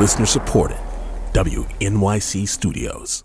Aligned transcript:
Listener 0.00 0.24
supported. 0.24 0.78
WNYC 1.34 2.48
Studios. 2.48 3.22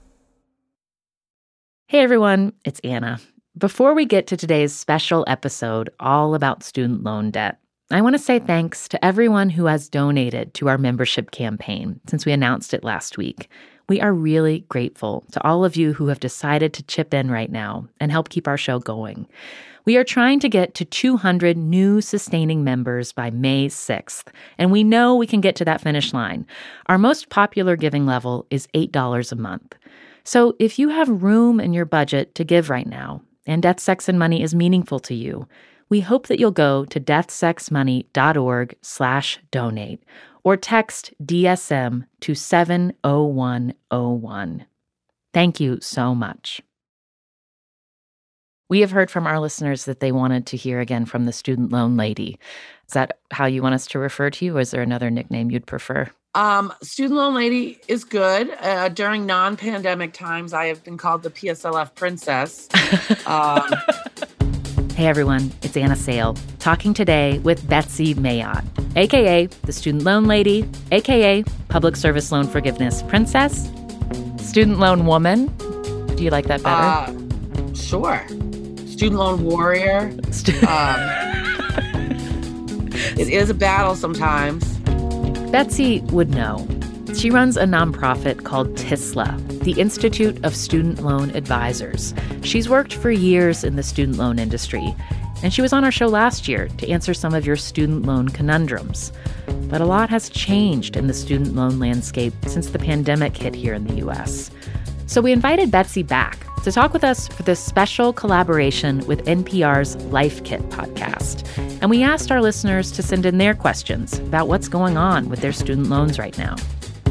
Hey 1.88 2.02
everyone, 2.02 2.52
it's 2.66 2.82
Anna. 2.84 3.22
Before 3.58 3.96
we 3.96 4.06
get 4.06 4.28
to 4.28 4.36
today's 4.36 4.76
special 4.76 5.24
episode 5.26 5.90
all 6.02 6.36
about 6.36 6.64
student 6.64 7.02
loan 7.02 7.32
debt, 7.32 7.60
I 7.92 8.02
want 8.02 8.16
to 8.16 8.22
say 8.22 8.40
thanks 8.40 8.90
to 8.90 9.06
everyone 9.06 9.50
who 9.50 9.68
has 9.68 9.88
donated 9.88 10.54
to 10.56 10.68
our 10.68 10.78
membership 10.78 11.32
campaign 11.32 12.02
since 12.10 12.26
we 12.26 12.34
announced 12.34 12.74
it 12.74 12.84
last 12.84 13.18
week. 13.18 13.48
We 13.88 14.02
are 14.02 14.14
really 14.14 14.66
grateful 14.68 15.24
to 15.32 15.44
all 15.44 15.64
of 15.64 15.76
you 15.76 15.94
who 15.94 16.08
have 16.08 16.20
decided 16.20 16.74
to 16.74 16.84
chip 16.84 17.14
in 17.14 17.30
right 17.30 17.52
now 17.52 17.88
and 18.00 18.12
help 18.12 18.30
keep 18.30 18.48
our 18.48 18.58
show 18.58 18.80
going. 18.80 19.28
We 19.86 19.98
are 19.98 20.04
trying 20.04 20.40
to 20.40 20.50
get 20.50 20.74
to 20.76 20.86
200 20.86 21.56
new 21.56 22.02
sustaining 22.02 22.64
members 22.64 23.12
by 23.12 23.30
May 23.30 23.68
6th, 23.68 24.30
and 24.58 24.72
we 24.72 24.84
know 24.84 25.16
we 25.16 25.28
can 25.28 25.42
get 25.42 25.56
to 25.58 25.66
that 25.66 25.82
finish 25.82 26.12
line. 26.12 26.48
Our 26.88 26.98
most 26.98 27.30
popular 27.30 27.76
giving 27.76 28.08
level 28.08 28.48
is 28.50 28.68
$8 28.74 29.32
a 29.32 29.36
month. 29.36 29.76
So 30.24 30.56
if 30.58 30.80
you 30.80 30.90
have 30.90 31.22
room 31.22 31.60
in 31.60 31.72
your 31.72 31.86
budget 31.86 32.34
to 32.34 32.44
give 32.44 32.72
right 32.72 32.88
now, 32.88 33.22
and 33.46 33.62
Death, 33.62 33.80
Sex, 33.80 34.10
and 34.10 34.18
Money 34.18 34.42
is 34.42 34.56
meaningful 34.56 35.00
to 35.02 35.14
you, 35.14 35.48
we 35.90 36.02
hope 36.02 36.26
that 36.28 36.40
you'll 36.40 36.50
go 36.50 36.86
to 36.86 37.00
deathsexmoney.org 37.00 38.76
slash 38.82 39.40
donate 39.52 40.02
or 40.46 40.56
text 40.56 41.14
DSM 41.22 42.06
to 42.22 42.34
70101. 42.34 44.66
Thank 45.34 45.60
you 45.60 45.80
so 45.82 46.16
much. 46.16 46.62
We 48.70 48.80
have 48.80 48.92
heard 48.92 49.12
from 49.12 49.28
our 49.28 49.40
listeners 49.40 49.86
that 49.86 50.00
they 50.00 50.12
wanted 50.12 50.48
to 50.48 50.58
hear 50.58 50.80
again 50.80 51.06
from 51.06 51.26
the 51.26 51.34
student 51.34 51.72
loan 51.72 51.98
lady. 51.98 52.40
Is 52.88 52.94
that 52.94 53.20
how 53.32 53.46
you 53.46 53.62
want 53.62 53.76
us 53.76 53.86
to 53.88 54.00
refer 54.00 54.30
to 54.30 54.46
you, 54.46 54.58
or 54.58 54.62
is 54.62 54.72
there 54.72 54.82
another 54.82 55.12
nickname 55.12 55.52
you'd 55.52 55.68
prefer? 55.68 56.10
Um, 56.36 56.74
student 56.82 57.16
loan 57.16 57.36
lady 57.36 57.80
is 57.88 58.04
good. 58.04 58.50
Uh, 58.60 58.90
during 58.90 59.26
non-pandemic 59.26 60.14
times, 60.14 60.54
I 60.54 60.68
have 60.68 60.84
been 60.84 60.98
called 60.98 61.24
the 61.24 61.30
PSLF 61.30 61.96
princess. 61.96 62.68
um, 63.28 63.70
hey 64.96 65.08
everyone, 65.08 65.52
it's 65.62 65.76
Anna 65.76 65.96
Sale 65.96 66.38
talking 66.60 66.94
today 66.94 67.40
with 67.40 67.68
Betsy 67.68 68.16
Mayotte, 68.16 68.66
aka 68.96 69.48
the 69.48 69.74
student 69.74 70.04
loan 70.04 70.26
lady, 70.26 70.68
aka 70.92 71.44
public 71.68 71.96
service 71.96 72.32
loan 72.32 72.48
forgiveness 72.48 73.04
princess, 73.04 73.70
student 74.38 74.80
loan 74.80 75.06
woman. 75.06 75.48
Do 76.16 76.24
you 76.24 76.30
like 76.30 76.46
that 76.48 76.64
better? 76.64 77.12
Uh, 77.12 77.74
sure 77.74 78.26
student 78.96 79.20
loan 79.20 79.44
warrior. 79.44 80.00
um, 80.66 81.00
it 83.18 83.28
is 83.28 83.50
a 83.50 83.54
battle 83.54 83.96
sometimes. 83.96 84.66
Betsy 85.52 86.00
would 86.12 86.30
know. 86.30 86.66
She 87.16 87.30
runs 87.32 87.56
a 87.56 87.64
nonprofit 87.64 88.44
called 88.44 88.76
TISLA, 88.76 89.64
the 89.64 89.80
Institute 89.80 90.44
of 90.44 90.54
Student 90.54 91.02
Loan 91.02 91.30
Advisors. 91.30 92.14
She's 92.44 92.68
worked 92.68 92.94
for 92.94 93.10
years 93.10 93.64
in 93.64 93.78
the 93.78 93.84
student 93.84 94.18
loan 94.18 94.38
industry, 94.38 94.94
and 95.42 95.54
she 95.54 95.62
was 95.62 95.72
on 95.72 95.86
our 95.86 95.94
show 95.94 96.08
last 96.08 96.50
year 96.50 96.68
to 96.78 96.90
answer 96.90 97.14
some 97.14 97.34
of 97.34 97.46
your 97.46 97.56
student 97.56 98.06
loan 98.06 98.28
conundrums. 98.28 99.14
But 99.70 99.80
a 99.80 99.86
lot 99.86 100.10
has 100.10 100.30
changed 100.30 100.98
in 100.98 101.08
the 101.08 101.14
student 101.14 101.56
loan 101.56 101.80
landscape 101.80 102.34
since 102.48 102.70
the 102.70 102.80
pandemic 102.80 103.38
hit 103.38 103.56
here 103.56 103.74
in 103.74 103.88
the 103.88 104.06
US. 104.08 104.52
So 105.08 105.22
we 105.22 105.32
invited 105.32 105.72
Betsy 105.72 106.04
back 106.04 106.46
to 106.64 106.72
talk 106.72 106.92
with 106.92 107.06
us 107.06 107.30
for 107.30 107.44
this 107.44 107.62
special 107.62 108.12
collaboration 108.12 109.06
with 109.08 109.26
NPR's 109.26 109.96
Life 110.08 110.44
Kit 110.44 110.62
podcast. 110.70 111.48
And 111.82 111.90
we 111.90 112.04
asked 112.04 112.30
our 112.30 112.42
listeners 112.42 112.92
to 112.92 113.02
send 113.02 113.26
in 113.26 113.38
their 113.38 113.54
questions 113.54 114.20
about 114.20 114.50
what's 114.50 114.68
going 114.68 114.98
on 114.98 115.30
with 115.30 115.40
their 115.40 115.54
student 115.54 115.88
loans 115.88 116.20
right 116.20 116.38
now. 116.38 116.58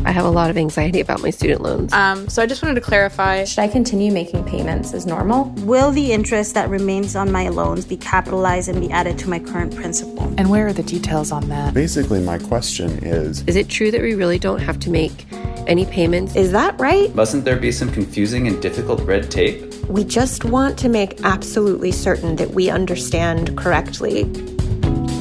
I 0.05 0.11
have 0.11 0.25
a 0.25 0.31
lot 0.31 0.51
of 0.51 0.57
anxiety 0.57 1.01
about 1.01 1.23
my 1.23 1.31
student 1.31 1.63
loans. 1.63 1.93
Um, 1.93 2.29
so 2.29 2.43
I 2.43 2.47
just 2.47 2.63
wanted 2.63 2.75
to 2.77 2.81
clarify 2.81 3.45
Should 3.45 3.61
I 3.61 3.69
continue 3.69 4.13
making 4.13 4.45
payments 4.45 4.93
as 4.93 5.07
normal? 5.07 5.45
Will 5.65 5.91
the 5.91 6.13
interest 6.13 6.55
that 6.55 6.69
remains 6.69 7.17
on 7.17 7.33
my 7.33 7.49
loans 7.49 7.85
be 7.85 7.97
capitalized 7.97 8.69
and 8.69 8.81
be 8.81 8.91
added 8.91 9.19
to 9.21 9.29
my 9.29 9.39
current 9.39 9.75
principal? 9.75 10.23
And 10.37 10.51
where 10.51 10.67
are 10.67 10.73
the 10.73 10.83
details 10.83 11.33
on 11.33 11.49
that? 11.49 11.75
Basically, 11.75 12.21
my 12.21 12.39
question 12.39 12.91
is 13.03 13.43
Is 13.47 13.57
it 13.57 13.69
true 13.69 13.91
that 13.91 14.01
we 14.01 14.15
really 14.15 14.39
don't 14.39 14.61
have 14.61 14.79
to 14.81 14.91
make 14.91 15.27
any 15.67 15.87
payments. 15.87 16.37
Is 16.37 16.53
that 16.53 16.79
right? 16.79 17.15
Mustn't 17.15 17.45
there 17.45 17.57
be 17.57 17.73
some 17.73 17.91
confusing 17.91 18.47
and 18.47 18.61
difficult 18.61 19.01
red 19.01 19.31
tape? 19.31 19.73
We 19.87 20.05
just 20.05 20.45
want 20.45 20.79
to 20.81 20.89
make 20.89 21.23
absolutely 21.25 21.93
certain 21.93 22.37
that 22.37 22.51
we 22.51 22.71
understand 22.71 23.57
correctly. 23.57 24.25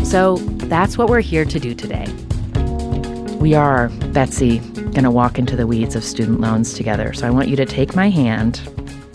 So 0.03 0.37
that's 0.67 0.97
what 0.97 1.09
we're 1.09 1.21
here 1.21 1.45
to 1.45 1.59
do 1.59 1.73
today. 1.73 2.07
We 3.43 3.55
are, 3.55 3.89
Betsy, 4.13 4.59
going 4.59 5.03
to 5.03 5.11
walk 5.11 5.37
into 5.37 5.57
the 5.57 5.67
weeds 5.67 5.97
of 5.97 6.05
student 6.05 6.39
loans 6.39 6.75
together. 6.75 7.11
So 7.11 7.27
I 7.27 7.29
want 7.29 7.49
you 7.49 7.57
to 7.57 7.65
take 7.65 7.93
my 7.93 8.09
hand 8.09 8.61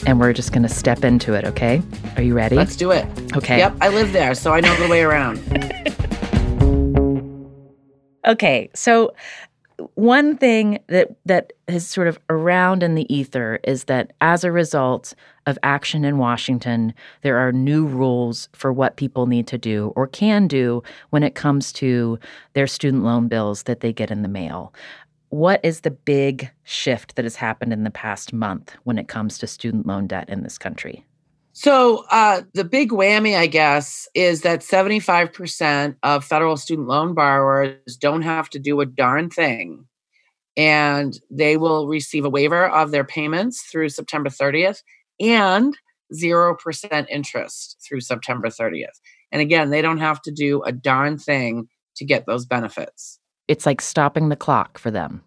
and 0.05 0.21
we're 0.21 0.35
just 0.35 0.53
going 0.53 0.65
to 0.65 0.69
step 0.69 1.03
into 1.03 1.33
it, 1.33 1.47
okay? 1.47 1.81
Are 2.15 2.23
you 2.23 2.35
ready? 2.35 2.55
Let's 2.55 2.77
do 2.77 2.91
it. 2.91 3.07
Okay. 3.35 3.57
Yep, 3.57 3.77
I 3.81 3.89
live 3.89 4.13
there, 4.13 4.35
so 4.35 4.53
I 4.53 4.61
know 4.61 4.77
the 4.77 4.87
way 4.87 5.01
around. 5.01 5.39
okay, 8.27 8.69
so 8.75 9.15
one 9.95 10.37
thing 10.37 10.81
that 10.89 11.09
that 11.25 11.55
is 11.67 11.87
sort 11.87 12.07
of 12.07 12.19
around 12.29 12.83
in 12.83 12.97
the 12.97 13.11
ether 13.15 13.61
is 13.65 13.85
that 13.85 14.13
as 14.21 14.45
a 14.45 14.53
result 14.53 15.15
of 15.49 15.59
action 15.63 16.05
in 16.05 16.19
Washington, 16.19 16.93
there 17.23 17.39
are 17.39 17.53
new 17.53 17.87
rules 17.87 18.51
for 18.53 18.71
what 18.71 18.97
people 18.97 19.27
need 19.27 19.47
to 19.47 19.57
do 19.57 19.93
or 19.97 20.07
can 20.07 20.47
do 20.47 20.83
when 21.09 21.23
it 21.23 21.35
comes 21.35 21.73
to 21.73 22.19
their 22.53 22.67
student 22.67 23.03
loan 23.03 23.29
bills 23.29 23.63
that 23.63 23.81
they 23.81 23.93
get 23.93 24.11
in 24.11 24.21
the 24.21 24.29
mail. 24.29 24.75
What 25.31 25.61
is 25.65 25.81
the 25.81 25.91
big 25.91 26.51
shift 26.65 27.17
that 27.17 27.25
has 27.25 27.37
happened 27.37 27.73
in 27.73 27.85
the 27.85 27.91
past 27.91 28.33
month 28.33 28.77
when 28.85 28.99
it 28.99 29.09
comes 29.09 29.39
to 29.39 29.47
student 29.47 29.87
loan 29.87 30.07
debt 30.07 30.29
in 30.29 30.43
this 30.43 30.59
country? 30.59 31.07
So, 31.53 32.05
uh, 32.11 32.43
the 32.53 32.65
big 32.65 32.91
whammy, 32.91 33.37
I 33.37 33.47
guess, 33.47 34.07
is 34.15 34.43
that 34.43 34.61
75% 34.61 35.97
of 36.03 36.25
federal 36.25 36.57
student 36.57 36.89
loan 36.89 37.15
borrowers 37.15 37.97
don't 37.99 38.23
have 38.23 38.49
to 38.51 38.59
do 38.59 38.81
a 38.81 38.87
darn 38.87 39.29
thing. 39.31 39.87
And 40.57 41.19
they 41.31 41.57
will 41.57 41.89
receive 41.89 42.25
a 42.25 42.31
waiver 42.31 42.69
of 42.69 42.91
their 42.91 43.05
payments 43.05 43.63
through 43.63 43.89
September 43.89 44.29
30th 44.29 44.83
and 45.21 45.77
0% 46.15 47.07
interest 47.09 47.77
through 47.87 48.01
September 48.01 48.49
30th. 48.49 49.01
And 49.31 49.43
again, 49.43 49.71
they 49.71 49.83
don't 49.83 49.99
have 49.99 50.23
to 50.23 50.31
do 50.31 50.63
a 50.63 50.73
darn 50.73 51.19
thing 51.19 51.69
to 51.97 52.05
get 52.05 52.27
those 52.27 52.47
benefits. 52.47 53.19
It's 53.47 53.67
like 53.67 53.81
stopping 53.81 54.29
the 54.29 54.37
clock 54.37 54.79
for 54.79 54.91
them. 54.91 55.23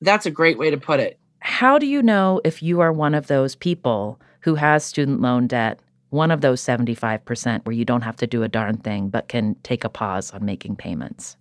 That's 0.00 0.26
a 0.26 0.30
great 0.30 0.58
way 0.58 0.70
to 0.70 0.76
put 0.76 1.00
it. 1.00 1.18
How 1.40 1.78
do 1.78 1.86
you 1.86 2.02
know 2.02 2.40
if 2.44 2.62
you 2.62 2.80
are 2.80 2.92
one 2.92 3.14
of 3.14 3.26
those 3.26 3.54
people 3.54 4.20
who 4.40 4.54
has 4.54 4.84
student 4.84 5.20
loan 5.20 5.46
debt, 5.46 5.80
one 6.10 6.30
of 6.30 6.40
those 6.40 6.60
75% 6.60 7.64
where 7.64 7.74
you 7.74 7.84
don't 7.84 8.02
have 8.02 8.16
to 8.16 8.26
do 8.26 8.42
a 8.42 8.48
darn 8.48 8.76
thing 8.76 9.08
but 9.08 9.28
can 9.28 9.56
take 9.62 9.84
a 9.84 9.88
pause 9.88 10.30
on 10.30 10.44
making 10.44 10.76
payments? 10.76 11.36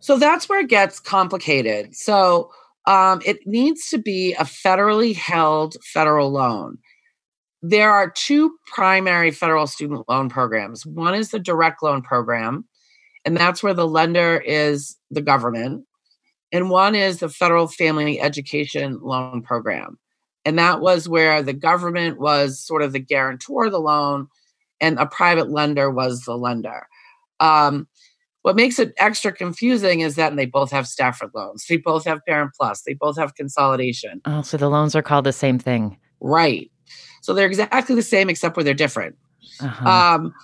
So 0.00 0.18
that's 0.18 0.48
where 0.48 0.60
it 0.60 0.68
gets 0.68 1.00
complicated. 1.00 1.96
So 1.96 2.50
um, 2.86 3.20
it 3.24 3.46
needs 3.46 3.88
to 3.90 3.98
be 3.98 4.34
a 4.34 4.44
federally 4.44 5.14
held 5.14 5.76
federal 5.84 6.30
loan. 6.30 6.78
There 7.62 7.90
are 7.90 8.10
two 8.10 8.56
primary 8.66 9.30
federal 9.30 9.66
student 9.66 10.08
loan 10.08 10.28
programs. 10.28 10.86
One 10.86 11.14
is 11.14 11.30
the 11.30 11.40
direct 11.40 11.82
loan 11.82 12.02
program, 12.02 12.64
and 13.24 13.36
that's 13.36 13.62
where 13.62 13.74
the 13.74 13.88
lender 13.88 14.38
is 14.38 14.96
the 15.10 15.22
government 15.22 15.84
and 16.52 16.70
one 16.70 16.94
is 16.94 17.18
the 17.18 17.28
federal 17.28 17.66
family 17.66 18.20
education 18.20 19.00
loan 19.02 19.42
program. 19.42 19.98
And 20.44 20.58
that 20.58 20.80
was 20.80 21.08
where 21.08 21.42
the 21.42 21.52
government 21.52 22.18
was 22.18 22.60
sort 22.60 22.82
of 22.82 22.92
the 22.92 22.98
guarantor 22.98 23.66
of 23.66 23.72
the 23.72 23.80
loan 23.80 24.28
and 24.80 24.98
a 24.98 25.06
private 25.06 25.50
lender 25.50 25.90
was 25.90 26.22
the 26.22 26.36
lender. 26.36 26.86
Um, 27.40 27.86
what 28.42 28.56
makes 28.56 28.78
it 28.78 28.94
extra 28.96 29.32
confusing 29.32 30.00
is 30.00 30.14
that 30.14 30.34
they 30.36 30.46
both 30.46 30.70
have 30.70 30.86
stafford 30.86 31.30
loans. 31.34 31.66
They 31.68 31.76
both 31.76 32.04
have 32.06 32.24
parent 32.26 32.52
plus. 32.58 32.82
They 32.82 32.94
both 32.94 33.18
have 33.18 33.34
consolidation. 33.34 34.22
Oh 34.24 34.42
so 34.42 34.56
the 34.56 34.70
loans 34.70 34.96
are 34.96 35.02
called 35.02 35.26
the 35.26 35.32
same 35.32 35.58
thing. 35.58 35.98
Right 36.20 36.70
so 37.28 37.34
they're 37.34 37.46
exactly 37.46 37.94
the 37.94 38.02
same 38.02 38.30
except 38.30 38.56
where 38.56 38.64
they're 38.64 38.72
different 38.72 39.14
uh-huh. 39.60 39.88
um, 39.88 40.34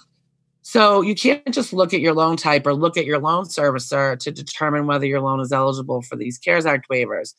so 0.66 1.02
you 1.02 1.14
can't 1.14 1.52
just 1.52 1.74
look 1.74 1.92
at 1.92 2.00
your 2.00 2.14
loan 2.14 2.38
type 2.38 2.66
or 2.66 2.74
look 2.74 2.96
at 2.96 3.04
your 3.04 3.18
loan 3.18 3.44
servicer 3.44 4.18
to 4.18 4.30
determine 4.30 4.86
whether 4.86 5.04
your 5.04 5.20
loan 5.20 5.40
is 5.40 5.52
eligible 5.52 6.00
for 6.00 6.16
these 6.16 6.38
CARES 6.38 6.64
Act 6.64 6.88
waivers. 6.90 7.34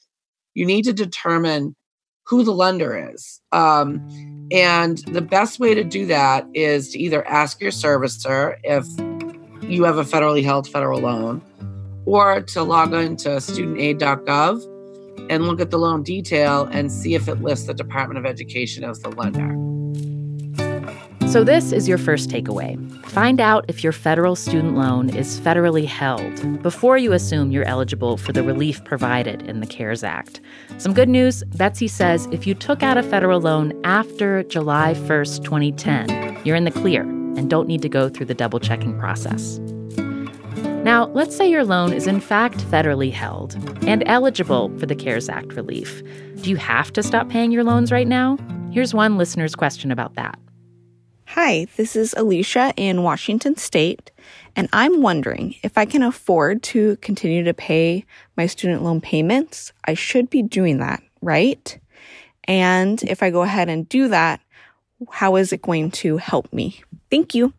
You 0.53 0.63
need 0.65 0.83
to 0.83 0.93
determine 0.93 1.75
who 2.27 2.43
the 2.43 2.51
lender 2.51 3.11
is. 3.13 3.41
Um, 3.51 4.47
and 4.51 4.99
the 5.07 5.21
best 5.21 5.59
way 5.59 5.73
to 5.73 5.83
do 5.83 6.05
that 6.05 6.47
is 6.53 6.91
to 6.91 6.99
either 6.99 7.27
ask 7.27 7.59
your 7.59 7.71
servicer 7.71 8.57
if 8.63 8.85
you 9.67 9.83
have 9.85 9.97
a 9.97 10.03
federally 10.03 10.43
held 10.43 10.67
federal 10.67 11.01
loan 11.01 11.41
or 12.05 12.41
to 12.41 12.61
log 12.61 12.93
on 12.93 13.15
to 13.17 13.29
studentaid.gov 13.29 14.74
and 15.29 15.47
look 15.47 15.59
at 15.59 15.71
the 15.71 15.77
loan 15.77 16.03
detail 16.03 16.69
and 16.71 16.91
see 16.91 17.15
if 17.15 17.27
it 17.27 17.41
lists 17.41 17.67
the 17.67 17.73
Department 17.73 18.17
of 18.17 18.25
Education 18.25 18.83
as 18.83 18.99
the 18.99 19.09
lender. 19.09 19.55
So, 21.27 21.43
this 21.43 21.73
is 21.73 21.87
your 21.87 21.97
first 21.97 22.29
takeaway. 22.29 22.79
Find 23.07 23.41
out 23.41 23.65
if 23.67 23.83
your 23.83 23.91
federal 23.91 24.37
student 24.37 24.77
loan 24.77 25.09
is 25.09 25.39
federally 25.39 25.85
held 25.85 26.61
before 26.61 26.97
you 26.97 27.11
assume 27.11 27.51
you're 27.51 27.65
eligible 27.65 28.15
for 28.15 28.31
the 28.31 28.41
relief 28.41 28.81
provided 28.85 29.41
in 29.41 29.59
the 29.59 29.67
CARES 29.67 30.03
Act. 30.03 30.39
Some 30.77 30.93
good 30.93 31.09
news 31.09 31.43
Betsy 31.55 31.89
says 31.89 32.27
if 32.31 32.47
you 32.47 32.53
took 32.53 32.83
out 32.83 32.97
a 32.97 33.03
federal 33.03 33.41
loan 33.41 33.73
after 33.83 34.43
July 34.43 34.93
1st, 34.93 35.43
2010, 35.43 36.39
you're 36.45 36.55
in 36.55 36.63
the 36.63 36.71
clear 36.71 37.01
and 37.01 37.49
don't 37.49 37.67
need 37.67 37.81
to 37.81 37.89
go 37.89 38.07
through 38.07 38.27
the 38.27 38.33
double 38.33 38.59
checking 38.59 38.97
process. 38.97 39.59
Now, 40.85 41.07
let's 41.15 41.35
say 41.35 41.49
your 41.49 41.65
loan 41.65 41.93
is 41.93 42.05
in 42.05 42.19
fact 42.19 42.59
federally 42.59 43.11
held 43.11 43.55
and 43.87 44.03
eligible 44.05 44.69
for 44.77 44.85
the 44.85 44.93
CARES 44.93 45.29
Act 45.29 45.53
relief. 45.53 46.03
Do 46.41 46.49
you 46.51 46.57
have 46.57 46.93
to 46.93 47.01
stop 47.01 47.27
paying 47.27 47.51
your 47.51 47.63
loans 47.63 47.91
right 47.91 48.07
now? 48.07 48.37
Here's 48.71 48.93
one 48.93 49.17
listener's 49.17 49.55
question 49.55 49.89
about 49.91 50.13
that. 50.13 50.37
Hi, 51.25 51.65
this 51.75 51.95
is 51.95 52.13
Alicia 52.15 52.71
in 52.77 53.01
Washington 53.01 53.55
State, 53.57 54.11
and 54.55 54.69
I'm 54.73 55.01
wondering 55.01 55.55
if 55.63 55.75
I 55.75 55.85
can 55.85 56.03
afford 56.03 56.61
to 56.63 56.97
continue 56.97 57.43
to 57.45 57.53
pay 57.55 58.05
my 58.37 58.45
student 58.45 58.83
loan 58.83 59.01
payments. 59.01 59.73
I 59.85 59.95
should 59.95 60.29
be 60.29 60.43
doing 60.43 60.77
that, 60.77 61.01
right? 61.19 61.79
And 62.43 63.01
if 63.01 63.23
I 63.23 63.31
go 63.31 63.41
ahead 63.41 63.69
and 63.69 63.89
do 63.89 64.09
that, 64.09 64.39
how 65.09 65.35
is 65.37 65.51
it 65.51 65.63
going 65.63 65.89
to 65.91 66.17
help 66.17 66.53
me? 66.53 66.83
Thank 67.09 67.33
you. 67.33 67.53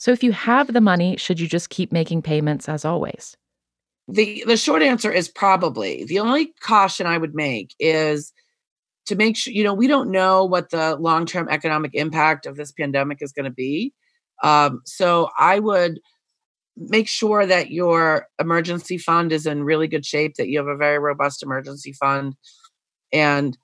So, 0.00 0.10
if 0.10 0.22
you 0.22 0.32
have 0.32 0.72
the 0.72 0.80
money, 0.80 1.16
should 1.16 1.38
you 1.38 1.46
just 1.46 1.70
keep 1.70 1.92
making 1.92 2.22
payments 2.22 2.68
as 2.68 2.84
always? 2.84 3.36
The 4.08 4.42
the 4.46 4.56
short 4.56 4.82
answer 4.82 5.12
is 5.12 5.28
probably. 5.28 6.04
The 6.04 6.18
only 6.18 6.52
caution 6.60 7.06
I 7.06 7.18
would 7.18 7.34
make 7.34 7.74
is 7.78 8.32
to 9.10 9.16
make 9.16 9.36
sure 9.36 9.52
you 9.52 9.64
know 9.64 9.74
we 9.74 9.88
don't 9.88 10.10
know 10.10 10.44
what 10.44 10.70
the 10.70 10.96
long-term 10.96 11.48
economic 11.50 11.94
impact 11.94 12.46
of 12.46 12.56
this 12.56 12.72
pandemic 12.72 13.18
is 13.20 13.32
going 13.32 13.44
to 13.44 13.50
be 13.50 13.92
um, 14.42 14.80
so 14.84 15.28
i 15.38 15.58
would 15.58 16.00
make 16.76 17.08
sure 17.08 17.44
that 17.44 17.70
your 17.70 18.28
emergency 18.38 18.96
fund 18.96 19.32
is 19.32 19.46
in 19.46 19.64
really 19.64 19.88
good 19.88 20.06
shape 20.06 20.34
that 20.36 20.48
you 20.48 20.58
have 20.58 20.68
a 20.68 20.76
very 20.76 20.98
robust 20.98 21.42
emergency 21.42 21.92
fund 21.92 22.36
and 23.12 23.58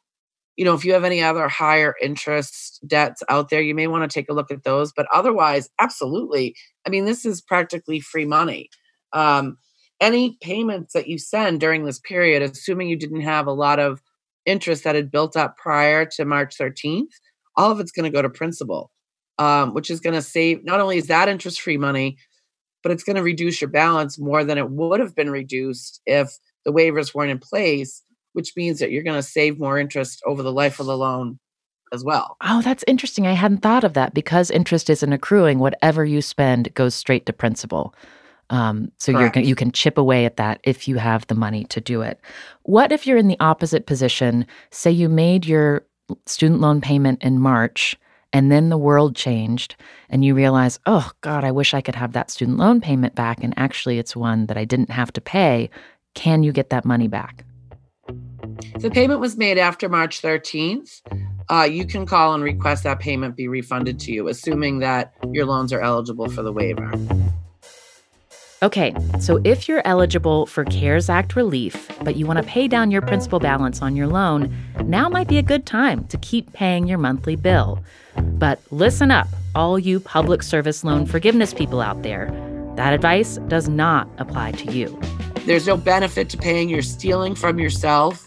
you 0.57 0.65
know 0.65 0.75
if 0.75 0.85
you 0.85 0.93
have 0.93 1.05
any 1.05 1.23
other 1.23 1.49
higher 1.49 1.95
interest 2.01 2.81
debts 2.87 3.23
out 3.29 3.49
there 3.51 3.61
you 3.61 3.75
may 3.75 3.87
want 3.87 4.09
to 4.09 4.15
take 4.15 4.29
a 4.29 4.35
look 4.35 4.51
at 4.51 4.65
those 4.65 4.93
but 4.93 5.07
otherwise 5.13 5.69
absolutely 5.79 6.55
i 6.87 6.91
mean 6.91 7.05
this 7.05 7.25
is 7.25 7.41
practically 7.41 8.01
free 8.01 8.27
money. 8.27 8.69
Um, 9.13 9.59
any 10.01 10.37
payments 10.43 10.93
that 10.93 11.07
you 11.09 11.19
send 11.19 11.61
during 11.61 11.85
this 11.85 11.99
period 11.99 12.43
assuming 12.43 12.89
you 12.89 12.97
didn't 12.97 13.23
have 13.23 13.47
a 13.47 13.53
lot 13.53 13.79
of 13.79 14.03
interest 14.45 14.85
that 14.85 14.95
had 14.95 15.11
built 15.11 15.37
up 15.37 15.57
prior 15.57 16.07
to 16.07 16.25
March 16.25 16.57
13th, 16.57 17.11
all 17.57 17.71
of 17.71 17.81
it's 17.81 17.93
going 17.93 18.11
to 18.11 18.15
go 18.15 18.23
to 18.23 18.31
principal, 18.31 18.91
um, 19.39 19.75
which 19.75 19.91
is 19.91 20.01
going 20.01 20.15
to 20.15 20.23
save 20.23 20.65
not 20.65 20.81
only 20.81 20.99
is 20.99 21.09
that 21.09 21.29
interest 21.29 21.61
free 21.61 21.77
money, 21.77 22.17
but 22.83 22.93
it's 22.93 23.03
going 23.03 23.17
to 23.17 23.23
reduce 23.23 23.61
your 23.61 23.71
balance 23.71 24.19
more 24.19 24.45
than 24.45 24.59
it 24.59 24.71
would 24.71 25.01
have 25.01 25.15
been 25.15 25.31
reduced 25.31 26.01
if 26.07 26.39
the 26.65 26.73
waivers 26.73 27.15
weren't 27.15 27.31
in 27.31 27.39
place, 27.39 28.03
which 28.37 28.55
means 28.55 28.79
that 28.79 28.91
you're 28.91 29.03
going 29.03 29.17
to 29.17 29.23
save 29.23 29.59
more 29.59 29.79
interest 29.79 30.23
over 30.27 30.43
the 30.43 30.53
life 30.53 30.79
of 30.79 30.87
the 30.87 30.97
loan 30.97 31.39
as 31.93 32.05
well. 32.05 32.37
Oh, 32.43 32.61
that's 32.61 32.85
interesting. 32.87 33.27
I 33.27 33.33
hadn't 33.33 33.63
thought 33.63 33.83
of 33.83 33.95
that 33.95 34.13
because 34.13 34.51
interest 34.51 34.91
isn't 34.91 35.13
accruing. 35.13 35.59
Whatever 35.59 36.05
you 36.05 36.21
spend 36.21 36.75
goes 36.75 36.95
straight 36.95 37.25
to 37.27 37.33
principal. 37.33 37.95
Um, 38.51 38.93
so 38.99 39.11
you're 39.11 39.33
you 39.37 39.55
can 39.57 39.73
chip 39.73 39.99
away 39.99 40.25
at 40.25 40.37
that 40.37 40.61
if 40.65 40.87
you 40.87 40.97
have 40.97 41.27
the 41.27 41.35
money 41.35 41.65
to 41.65 41.81
do 41.81 42.03
it. 42.03 42.21
What 42.63 42.93
if 42.93 43.07
you're 43.07 43.19
in 43.19 43.29
the 43.29 43.41
opposite 43.41 43.87
position? 43.87 44.47
Say 44.71 44.91
you 44.91 45.09
made 45.09 45.47
your 45.47 45.87
student 46.27 46.61
loan 46.61 46.81
payment 46.81 47.23
in 47.23 47.41
March 47.41 47.97
and 48.33 48.53
then 48.53 48.69
the 48.69 48.79
world 48.79 49.17
changed 49.17 49.77
and 50.11 50.25
you 50.25 50.35
realize, 50.35 50.79
oh 50.85 51.11
God, 51.23 51.43
I 51.43 51.51
wish 51.51 51.73
I 51.73 51.81
could 51.81 51.95
have 51.95 52.13
that 52.13 52.31
student 52.31 52.59
loan 52.59 52.81
payment 52.81 53.15
back. 53.15 53.43
And 53.43 53.55
actually, 53.57 53.99
it's 53.99 54.15
one 54.15 54.47
that 54.47 54.59
I 54.59 54.65
didn't 54.65 54.91
have 54.91 55.13
to 55.15 55.21
pay. 55.21 55.71
Can 56.15 56.43
you 56.43 56.53
get 56.53 56.71
that 56.71 56.85
money 56.85 57.09
back? 57.09 57.45
The 58.79 58.91
payment 58.91 59.21
was 59.21 59.37
made 59.37 59.59
after 59.59 59.89
March 59.89 60.23
13th. 60.23 61.03
Uh, 61.49 61.69
you 61.71 61.87
can 61.87 62.07
call 62.07 62.35
and 62.35 62.43
request 62.43 62.85
that 62.85 62.99
payment 62.99 63.37
be 63.37 63.49
refunded 63.49 64.01
to 64.01 64.13
you, 64.13 64.29
assuming 64.29 64.81
that 64.81 65.15
your 65.33 65.47
loans 65.47 65.73
are 65.73 65.81
eligible 65.81 66.29
for 66.29 66.43
the 66.43 66.53
waiver. 66.53 66.91
Okay, 68.63 68.95
so 69.21 69.39
if 69.45 69.69
you're 69.69 69.83
eligible 69.85 70.47
for 70.47 70.65
CARES 70.65 71.11
Act 71.11 71.37
relief, 71.37 71.91
but 72.03 72.17
you 72.17 72.25
want 72.25 72.39
to 72.39 72.43
pay 72.43 72.67
down 72.67 72.91
your 72.91 73.03
principal 73.03 73.39
balance 73.39 73.83
on 73.83 73.95
your 73.95 74.07
loan, 74.07 74.55
now 74.85 75.11
might 75.11 75.29
be 75.29 75.37
a 75.37 75.43
good 75.43 75.67
time 75.67 76.07
to 76.07 76.17
keep 76.17 76.53
paying 76.55 76.89
your 76.89 76.97
monthly 76.97 77.37
bill. 77.37 77.85
But 78.17 78.61
listen 78.71 79.11
up, 79.11 79.29
all 79.55 79.79
you 79.79 80.01
public 80.01 80.43
service 80.43 80.85
loan 80.85 81.05
forgiveness 81.05 81.53
people 81.53 81.83
out 81.83 82.03
there. 82.03 82.31
That 82.77 82.95
advice 82.95 83.39
does 83.49 83.69
not 83.69 84.09
apply 84.19 84.53
to 84.53 84.73
you. 84.73 84.99
There's 85.45 85.67
no 85.67 85.77
benefit 85.77 86.31
to 86.31 86.37
paying. 86.37 86.69
You're 86.69 86.83
stealing 86.83 87.35
from 87.35 87.59
yourself. 87.59 88.26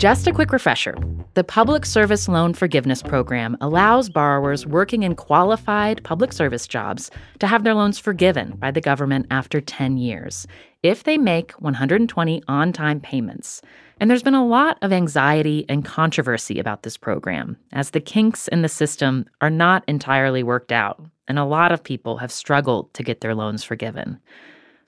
Just 0.00 0.26
a 0.26 0.32
quick 0.32 0.50
refresher 0.50 0.96
the 1.34 1.44
Public 1.44 1.84
Service 1.84 2.26
Loan 2.26 2.54
Forgiveness 2.54 3.02
Program 3.02 3.54
allows 3.60 4.08
borrowers 4.08 4.66
working 4.66 5.02
in 5.02 5.14
qualified 5.14 6.02
public 6.04 6.32
service 6.32 6.66
jobs 6.66 7.10
to 7.38 7.46
have 7.46 7.64
their 7.64 7.74
loans 7.74 7.98
forgiven 7.98 8.56
by 8.56 8.70
the 8.70 8.80
government 8.80 9.26
after 9.30 9.60
10 9.60 9.98
years 9.98 10.46
if 10.82 11.04
they 11.04 11.18
make 11.18 11.52
120 11.60 12.42
on 12.48 12.72
time 12.72 12.98
payments. 12.98 13.60
And 14.00 14.08
there's 14.10 14.22
been 14.22 14.32
a 14.32 14.46
lot 14.46 14.78
of 14.80 14.90
anxiety 14.90 15.66
and 15.68 15.84
controversy 15.84 16.58
about 16.58 16.82
this 16.82 16.96
program, 16.96 17.58
as 17.72 17.90
the 17.90 18.00
kinks 18.00 18.48
in 18.48 18.62
the 18.62 18.70
system 18.70 19.26
are 19.42 19.50
not 19.50 19.84
entirely 19.86 20.42
worked 20.42 20.72
out, 20.72 20.98
and 21.28 21.38
a 21.38 21.44
lot 21.44 21.72
of 21.72 21.84
people 21.84 22.16
have 22.16 22.32
struggled 22.32 22.94
to 22.94 23.02
get 23.02 23.20
their 23.20 23.34
loans 23.34 23.62
forgiven. 23.62 24.18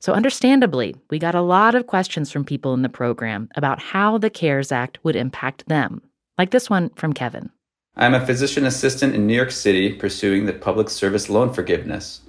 So, 0.02 0.14
understandably, 0.14 0.96
we 1.10 1.20
got 1.20 1.36
a 1.36 1.40
lot 1.40 1.76
of 1.76 1.86
questions 1.86 2.32
from 2.32 2.44
people 2.44 2.74
in 2.74 2.82
the 2.82 2.88
program 2.88 3.48
about 3.54 3.80
how 3.80 4.18
the 4.18 4.30
CARES 4.30 4.72
Act 4.72 4.98
would 5.04 5.14
impact 5.14 5.68
them, 5.68 6.02
like 6.36 6.50
this 6.50 6.68
one 6.68 6.90
from 6.96 7.12
Kevin. 7.12 7.50
I'm 7.94 8.12
a 8.12 8.26
physician 8.26 8.66
assistant 8.66 9.14
in 9.14 9.28
New 9.28 9.36
York 9.36 9.52
City 9.52 9.92
pursuing 9.92 10.46
the 10.46 10.54
public 10.54 10.90
service 10.90 11.30
loan 11.30 11.52
forgiveness. 11.52 12.22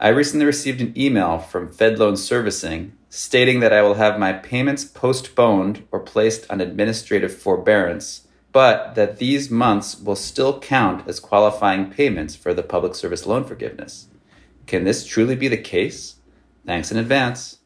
I 0.00 0.08
recently 0.08 0.46
received 0.46 0.80
an 0.80 0.98
email 0.98 1.38
from 1.38 1.68
Fed 1.68 2.00
Loan 2.00 2.16
Servicing 2.16 2.92
stating 3.08 3.60
that 3.60 3.72
I 3.72 3.82
will 3.82 3.94
have 3.94 4.18
my 4.18 4.32
payments 4.32 4.84
postponed 4.84 5.86
or 5.92 6.00
placed 6.00 6.50
on 6.50 6.60
administrative 6.60 7.32
forbearance, 7.32 8.26
but 8.50 8.96
that 8.96 9.18
these 9.18 9.48
months 9.48 9.96
will 10.00 10.16
still 10.16 10.58
count 10.58 11.06
as 11.06 11.20
qualifying 11.20 11.88
payments 11.88 12.34
for 12.34 12.52
the 12.52 12.64
public 12.64 12.96
service 12.96 13.26
loan 13.26 13.44
forgiveness. 13.44 14.08
Can 14.66 14.82
this 14.82 15.06
truly 15.06 15.36
be 15.36 15.46
the 15.46 15.56
case? 15.56 16.15
Thanks 16.66 16.90
in 16.90 16.98
advance. 16.98 17.58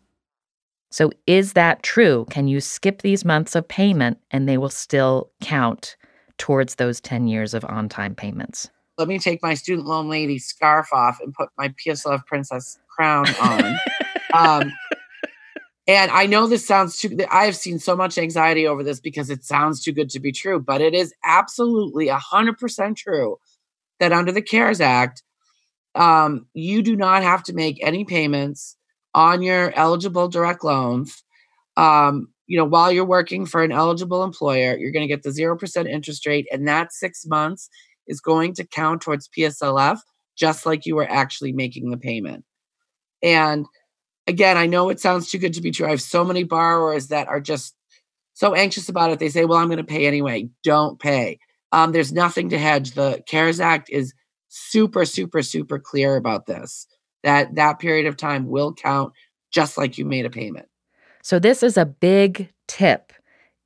So, 0.91 1.11
is 1.27 1.53
that 1.55 1.83
true? 1.83 2.27
Can 2.31 2.49
you 2.49 2.61
skip 2.61 3.03
these 3.03 3.25
months 3.25 3.55
of 3.55 3.67
payment 3.69 4.19
and 4.31 4.49
they 4.49 4.59
will 4.59 4.69
still 4.69 5.31
count 5.41 5.97
towards 6.37 6.75
those 6.75 7.01
10 7.01 7.29
years 7.29 7.55
of 7.55 7.65
on 7.65 7.89
time 7.89 8.15
payments? 8.15 8.69
Let 8.99 9.09
me 9.09 9.19
take 9.19 9.43
my 9.43 9.55
student 9.55 9.87
loan 9.87 10.09
lady 10.09 10.39
scarf 10.39 10.93
off 10.93 11.19
and 11.23 11.33
put 11.33 11.49
my 11.57 11.69
PSLF 11.69 12.27
princess 12.27 12.79
crown 12.89 13.27
on. 13.41 13.79
um, 14.35 14.73
and 15.87 16.11
I 16.11 16.27
know 16.27 16.47
this 16.47 16.67
sounds 16.67 16.99
too, 16.99 17.17
I 17.31 17.45
have 17.45 17.57
seen 17.57 17.79
so 17.79 17.97
much 17.97 18.19
anxiety 18.19 18.67
over 18.67 18.83
this 18.83 19.01
because 19.01 19.31
it 19.31 19.45
sounds 19.45 19.83
too 19.83 19.93
good 19.93 20.11
to 20.11 20.21
be 20.21 20.33
true, 20.33 20.61
but 20.61 20.81
it 20.81 20.95
is 20.95 21.15
absolutely 21.25 22.09
100% 22.09 22.97
true 22.97 23.39
that 24.01 24.13
under 24.13 24.33
the 24.33 24.43
CARES 24.43 24.81
Act, 24.81 25.23
um, 25.95 26.47
you 26.53 26.83
do 26.83 26.97
not 26.97 27.23
have 27.23 27.43
to 27.45 27.53
make 27.53 27.79
any 27.83 28.05
payments 28.05 28.77
on 29.15 29.43
your 29.43 29.73
eligible 29.77 30.29
direct 30.29 30.65
loans. 30.65 31.23
Um, 31.77 32.29
you 32.47 32.57
know, 32.57 32.65
while 32.65 32.91
you're 32.91 33.05
working 33.05 33.47
for 33.47 33.63
an 33.63 33.73
eligible 33.73 34.25
employer, 34.25 34.77
you're 34.77 34.93
going 34.93 35.07
to 35.07 35.15
get 35.15 35.23
the 35.23 35.31
0% 35.31 35.89
interest 35.89 36.27
rate, 36.27 36.49
and 36.53 36.67
that 36.67 36.93
six 36.93 37.25
months 37.27 37.69
is 38.07 38.21
going 38.21 38.55
to 38.55 38.65
count 38.65 39.03
towards 39.03 39.29
PSLF, 39.29 40.01
just 40.37 40.67
like 40.67 40.85
you 40.85 40.97
were 40.97 41.09
actually 41.09 41.53
making 41.53 41.91
the 41.91 41.97
payment. 41.97 42.45
And 43.23 43.67
again, 44.27 44.57
I 44.57 44.67
know 44.67 44.89
it 44.89 45.01
sounds 45.01 45.31
too 45.31 45.39
good 45.39 45.55
to 45.55 45.63
be 45.63 45.71
true. 45.71 45.87
I 45.87 45.91
have 45.91 46.03
so 46.03 46.25
many 46.25 46.43
borrowers 46.43 47.09
that 47.09 47.29
are 47.29 47.41
just 47.41 47.77
so 48.35 48.55
anxious 48.55 48.89
about 48.89 49.11
it. 49.11 49.19
They 49.19 49.29
say, 49.29 49.45
well, 49.45 49.59
I'm 49.59 49.69
going 49.69 49.79
to 49.79 49.85
pay 49.85 50.07
anyway. 50.07 50.49
Don't 50.65 50.99
pay. 50.99 51.39
Um, 51.73 51.93
there's 51.93 52.13
nothing 52.13 52.49
to 52.51 52.59
hedge. 52.59 52.93
The 52.93 53.23
CARES 53.27 53.61
Act 53.61 53.91
is 53.91 54.13
super, 54.49 55.05
super, 55.05 55.43
super 55.43 55.79
clear 55.79 56.17
about 56.17 56.47
this 56.47 56.87
that 57.23 57.55
that 57.55 57.79
period 57.79 58.07
of 58.07 58.17
time 58.17 58.49
will 58.49 58.73
count 58.75 59.13
just 59.51 59.77
like 59.77 59.99
you 59.99 60.05
made 60.05 60.27
a 60.27 60.31
payment. 60.31 60.67
So, 61.23 61.39
this 61.39 61.63
is 61.63 61.77
a 61.77 61.87
big 61.87 62.53
tip. 62.67 63.13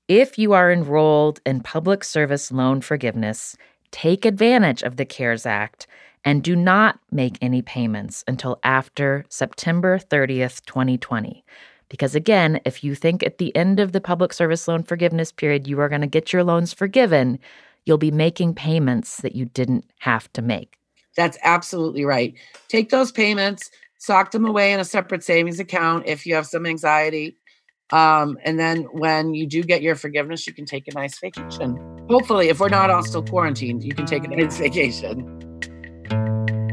If 0.09 0.39
you 0.39 0.53
are 0.53 0.71
enrolled 0.71 1.41
in 1.47 1.61
public 1.61 2.05
service 2.05 2.51
loan 2.53 2.81
forgiveness, 2.81 3.57
take 3.91 4.25
advantage 4.25 4.83
of 4.83 4.97
the 4.97 5.05
CARES 5.05 5.47
Act 5.47 5.87
and 6.25 6.43
do 6.43 6.57
not 6.57 6.99
make 7.11 7.39
any 7.41 7.63
payments 7.63 8.25
until 8.27 8.59
after 8.65 9.25
September 9.29 9.99
30th, 9.99 10.65
2020. 10.65 11.45
Because 11.89 12.15
again, 12.15 12.61
if 12.65 12.83
you 12.83 12.95
think 12.95 13.23
at 13.23 13.39
the 13.39 13.55
end 13.55 13.79
of 13.79 13.93
the 13.93 14.01
public 14.01 14.33
service 14.33 14.67
loan 14.67 14.83
forgiveness 14.83 15.31
period 15.31 15.67
you 15.69 15.79
are 15.81 15.89
going 15.89 16.01
to 16.01 16.07
get 16.07 16.33
your 16.33 16.43
loans 16.43 16.73
forgiven, 16.73 17.39
you'll 17.85 17.99
be 17.99 18.11
making 18.11 18.55
payments 18.55 19.19
that 19.19 19.37
you 19.37 19.45
didn't 19.45 19.85
have 19.99 20.33
to 20.33 20.43
make. 20.43 20.79
That's 21.17 21.39
absolutely 21.43 22.05
right. 22.05 22.35
Take 22.69 22.91
those 22.91 23.13
payments, 23.13 23.71
sock 23.99 24.31
them 24.31 24.45
away 24.45 24.73
in 24.73 24.81
a 24.81 24.85
separate 24.85 25.23
savings 25.23 25.61
account 25.61 26.07
if 26.07 26.27
you 26.27 26.35
have 26.35 26.47
some 26.47 26.67
anxiety. 26.67 27.37
Um, 27.93 28.39
and 28.45 28.59
then 28.59 28.83
when 28.93 29.35
you 29.35 29.47
do 29.47 29.63
get 29.63 29.83
your 29.83 29.95
forgiveness, 29.95 30.47
you 30.47 30.53
can 30.53 30.65
take 30.65 30.89
a 30.89 30.93
nice 30.93 31.19
vacation. 31.19 31.77
Hopefully, 32.09 32.49
if 32.49 32.59
we're 32.59 32.69
not 32.69 32.91
all 32.91 33.05
still 33.05 33.23
quarantined, 33.23 33.85
you 33.85 33.95
can 33.95 34.07
take 34.07 34.25
a 34.25 34.29
nice 34.37 34.59
vacation. 34.59 35.41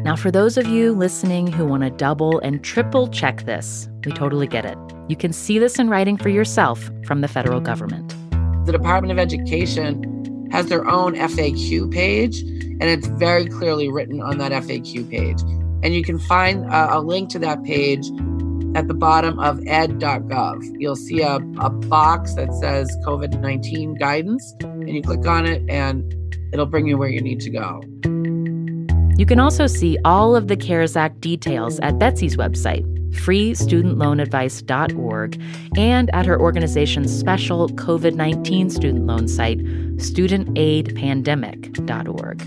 Now, 0.03 0.15
for 0.15 0.31
those 0.31 0.57
of 0.57 0.65
you 0.65 0.93
listening 0.93 1.51
who 1.51 1.65
want 1.65 1.83
to 1.83 1.91
double 1.91 2.39
and 2.39 2.63
triple 2.63 3.07
check 3.07 3.45
this, 3.45 3.88
we 4.03 4.12
totally 4.12 4.48
get 4.48 4.65
it. 4.65 4.77
You 5.07 5.15
can 5.15 5.31
see 5.31 5.60
this 5.60 5.77
in 5.77 5.89
writing 5.89 6.17
for 6.17 6.29
yourself 6.29 6.89
from 7.05 7.21
the 7.21 7.27
federal 7.27 7.60
government. 7.60 8.15
The 8.65 8.71
Department 8.71 9.12
of 9.12 9.19
Education 9.19 10.10
has 10.51 10.67
their 10.67 10.88
own 10.88 11.15
FAQ 11.15 11.91
page, 11.91 12.41
and 12.41 12.84
it's 12.84 13.08
very 13.08 13.46
clearly 13.46 13.89
written 13.89 14.22
on 14.22 14.38
that 14.38 14.51
FAQ 14.51 15.10
page. 15.10 15.41
And 15.84 15.96
you 15.96 16.03
can 16.03 16.20
find 16.20 16.65
a, 16.72 17.00
link 17.00 17.29
to 17.31 17.39
that 17.39 17.63
page 17.63 18.08
at 18.75 18.88
the 18.88 18.93
bottom 18.93 19.39
of 19.39 19.60
ed.gov. 19.67 20.75
You'll 20.79 20.96
see 20.96 21.22
a, 21.22 21.36
a 21.36 21.70
box 21.70 22.36
that 22.36 22.53
says 22.53 22.96
COVID 23.05 23.39
19 23.41 23.96
guidance, 23.96 24.53
and 24.62 24.89
you 24.89 25.01
click 25.01 25.25
on 25.25 25.46
it, 25.46 25.63
and 25.70 26.15
it'll 26.53 26.65
bring 26.65 26.88
you 26.88 26.98
where 26.98 27.10
you 27.10 27.22
need 27.22 27.39
to 27.41 27.50
go. 27.50 27.81
You 29.17 29.25
can 29.25 29.39
also 29.39 29.67
see 29.67 29.98
all 30.03 30.36
of 30.36 30.48
the 30.48 30.58
CARES 30.58 30.96
Act 30.96 31.22
details 31.22 31.79
at 31.81 32.00
Betsy's 32.00 32.38
website, 32.38 32.86
freestudentloanadvice.org, 33.11 35.41
and 35.77 36.09
at 36.13 36.25
her 36.25 36.39
organization's 36.39 37.13
special 37.17 37.69
COVID 37.69 38.15
19 38.15 38.69
student 38.69 39.05
loan 39.05 39.27
site, 39.27 39.59
studentaidpandemic.org. 39.59 42.41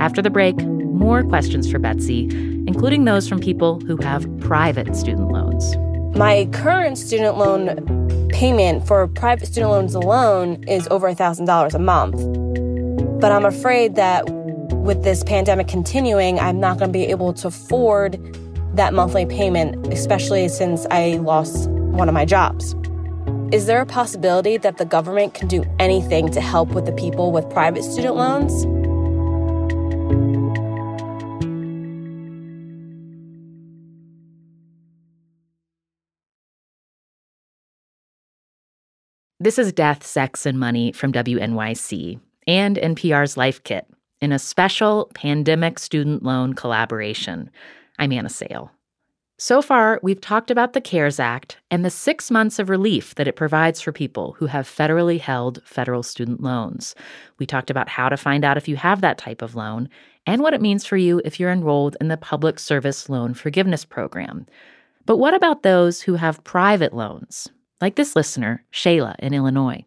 After 0.00 0.22
the 0.22 0.30
break, 0.30 0.56
more 1.02 1.22
questions 1.22 1.70
for 1.70 1.78
Betsy, 1.78 2.24
including 2.66 3.04
those 3.04 3.28
from 3.28 3.40
people 3.40 3.80
who 3.80 3.96
have 3.98 4.26
private 4.40 4.96
student 4.96 5.30
loans. 5.30 5.76
My 6.16 6.48
current 6.52 6.98
student 6.98 7.38
loan 7.38 8.28
payment 8.28 8.86
for 8.86 9.06
private 9.08 9.46
student 9.46 9.70
loans 9.70 9.94
alone 9.94 10.62
is 10.68 10.88
over 10.88 11.12
$1,000 11.12 11.74
a 11.74 11.78
month. 11.78 12.16
But 13.20 13.30
I'm 13.30 13.44
afraid 13.44 13.94
that 13.94 14.28
with 14.28 15.04
this 15.04 15.22
pandemic 15.22 15.68
continuing, 15.68 16.40
I'm 16.40 16.58
not 16.58 16.78
going 16.78 16.88
to 16.88 16.92
be 16.92 17.06
able 17.06 17.32
to 17.34 17.46
afford 17.48 18.18
that 18.74 18.94
monthly 18.94 19.26
payment, 19.26 19.92
especially 19.92 20.48
since 20.48 20.86
I 20.90 21.18
lost 21.18 21.68
one 21.70 22.08
of 22.08 22.14
my 22.14 22.24
jobs. 22.24 22.74
Is 23.52 23.66
there 23.66 23.82
a 23.82 23.86
possibility 23.86 24.56
that 24.56 24.78
the 24.78 24.86
government 24.86 25.34
can 25.34 25.46
do 25.46 25.64
anything 25.78 26.30
to 26.30 26.40
help 26.40 26.70
with 26.70 26.86
the 26.86 26.92
people 26.92 27.32
with 27.32 27.48
private 27.50 27.84
student 27.84 28.16
loans? 28.16 28.66
This 39.38 39.58
is 39.58 39.72
Death, 39.72 40.06
Sex, 40.06 40.46
and 40.46 40.58
Money 40.58 40.92
from 40.92 41.12
WNYC 41.12 42.20
and 42.46 42.76
NPR's 42.76 43.36
Life 43.36 43.62
Kit 43.64 43.86
in 44.20 44.30
a 44.30 44.38
special 44.38 45.10
pandemic 45.14 45.80
student 45.80 46.22
loan 46.22 46.54
collaboration. 46.54 47.50
I'm 47.98 48.12
Anna 48.12 48.28
Sale. 48.28 48.70
So 49.38 49.60
far, 49.60 49.98
we've 50.02 50.20
talked 50.20 50.50
about 50.50 50.72
the 50.72 50.80
CARES 50.80 51.18
Act 51.18 51.56
and 51.70 51.84
the 51.84 51.90
six 51.90 52.30
months 52.30 52.58
of 52.58 52.70
relief 52.70 53.14
that 53.16 53.26
it 53.26 53.34
provides 53.34 53.80
for 53.80 53.90
people 53.90 54.36
who 54.38 54.46
have 54.46 54.68
federally 54.68 55.18
held 55.18 55.60
federal 55.64 56.02
student 56.02 56.40
loans. 56.40 56.94
We 57.38 57.46
talked 57.46 57.70
about 57.70 57.88
how 57.88 58.08
to 58.08 58.16
find 58.16 58.44
out 58.44 58.56
if 58.56 58.68
you 58.68 58.76
have 58.76 59.00
that 59.00 59.18
type 59.18 59.42
of 59.42 59.56
loan 59.56 59.88
and 60.26 60.42
what 60.42 60.54
it 60.54 60.62
means 60.62 60.84
for 60.86 60.96
you 60.96 61.20
if 61.24 61.40
you're 61.40 61.50
enrolled 61.50 61.96
in 62.00 62.06
the 62.08 62.16
Public 62.16 62.60
Service 62.60 63.08
Loan 63.08 63.34
Forgiveness 63.34 63.84
Program. 63.84 64.46
But 65.06 65.16
what 65.16 65.34
about 65.34 65.64
those 65.64 66.02
who 66.02 66.14
have 66.14 66.44
private 66.44 66.94
loans, 66.94 67.48
like 67.80 67.96
this 67.96 68.14
listener, 68.14 68.64
Shayla 68.72 69.16
in 69.18 69.34
Illinois? 69.34 69.84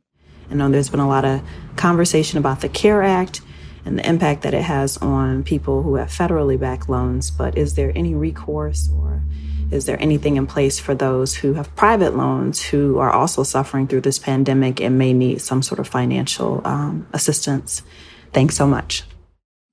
I 0.52 0.56
know 0.56 0.70
there's 0.70 0.90
been 0.90 1.00
a 1.00 1.08
lot 1.08 1.24
of 1.24 1.42
conversation 1.78 2.38
about 2.38 2.60
the 2.60 2.70
CARE 2.70 3.04
Act 3.04 3.42
and 3.86 3.98
the 4.00 4.08
impact 4.08 4.42
that 4.42 4.54
it 4.54 4.64
has 4.64 4.98
on 4.98 5.44
people 5.44 5.84
who 5.84 5.96
have 5.96 6.10
federally 6.10 6.60
backed 6.60 6.90
loans, 6.90 7.30
but 7.30 7.58
is 7.58 7.76
there 7.76 7.92
any 7.96 8.16
recourse 8.16 8.90
or 8.94 9.22
is 9.72 9.86
there 9.86 10.02
anything 10.02 10.36
in 10.36 10.48
place 10.48 10.80
for 10.80 10.94
those 10.94 11.36
who 11.36 11.54
have 11.54 11.76
private 11.76 12.16
loans 12.16 12.62
who 12.62 12.98
are 13.00 13.12
also 13.12 13.44
suffering 13.44 13.88
through 13.88 14.02
this 14.02 14.20
pandemic 14.20 14.82
and 14.82 14.98
may 14.98 15.14
need 15.14 15.42
some 15.42 15.62
sort 15.62 15.80
of 15.80 15.88
financial 15.88 16.62
um, 16.66 17.08
assistance? 17.14 17.82
Thanks 18.34 18.56
so 18.56 18.68
much. 18.68 19.04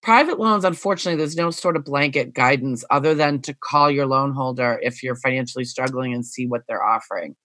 Private 0.02 0.40
loans, 0.40 0.64
unfortunately, 0.64 1.19
there's 1.19 1.37
no 1.37 1.50
sort 1.50 1.76
of 1.76 1.85
blanket 1.85 2.35
guidance 2.35 2.85
other 2.90 3.14
than 3.14 3.40
to 3.42 3.54
call 3.54 3.90
your 3.90 4.07
loan 4.07 4.33
holder 4.33 4.78
if 4.83 5.02
you're 5.02 5.14
financially 5.14 5.64
struggling 5.64 6.12
and 6.12 6.26
see 6.26 6.47
what 6.47 6.62
they're 6.66 6.83
offering. 6.83 7.37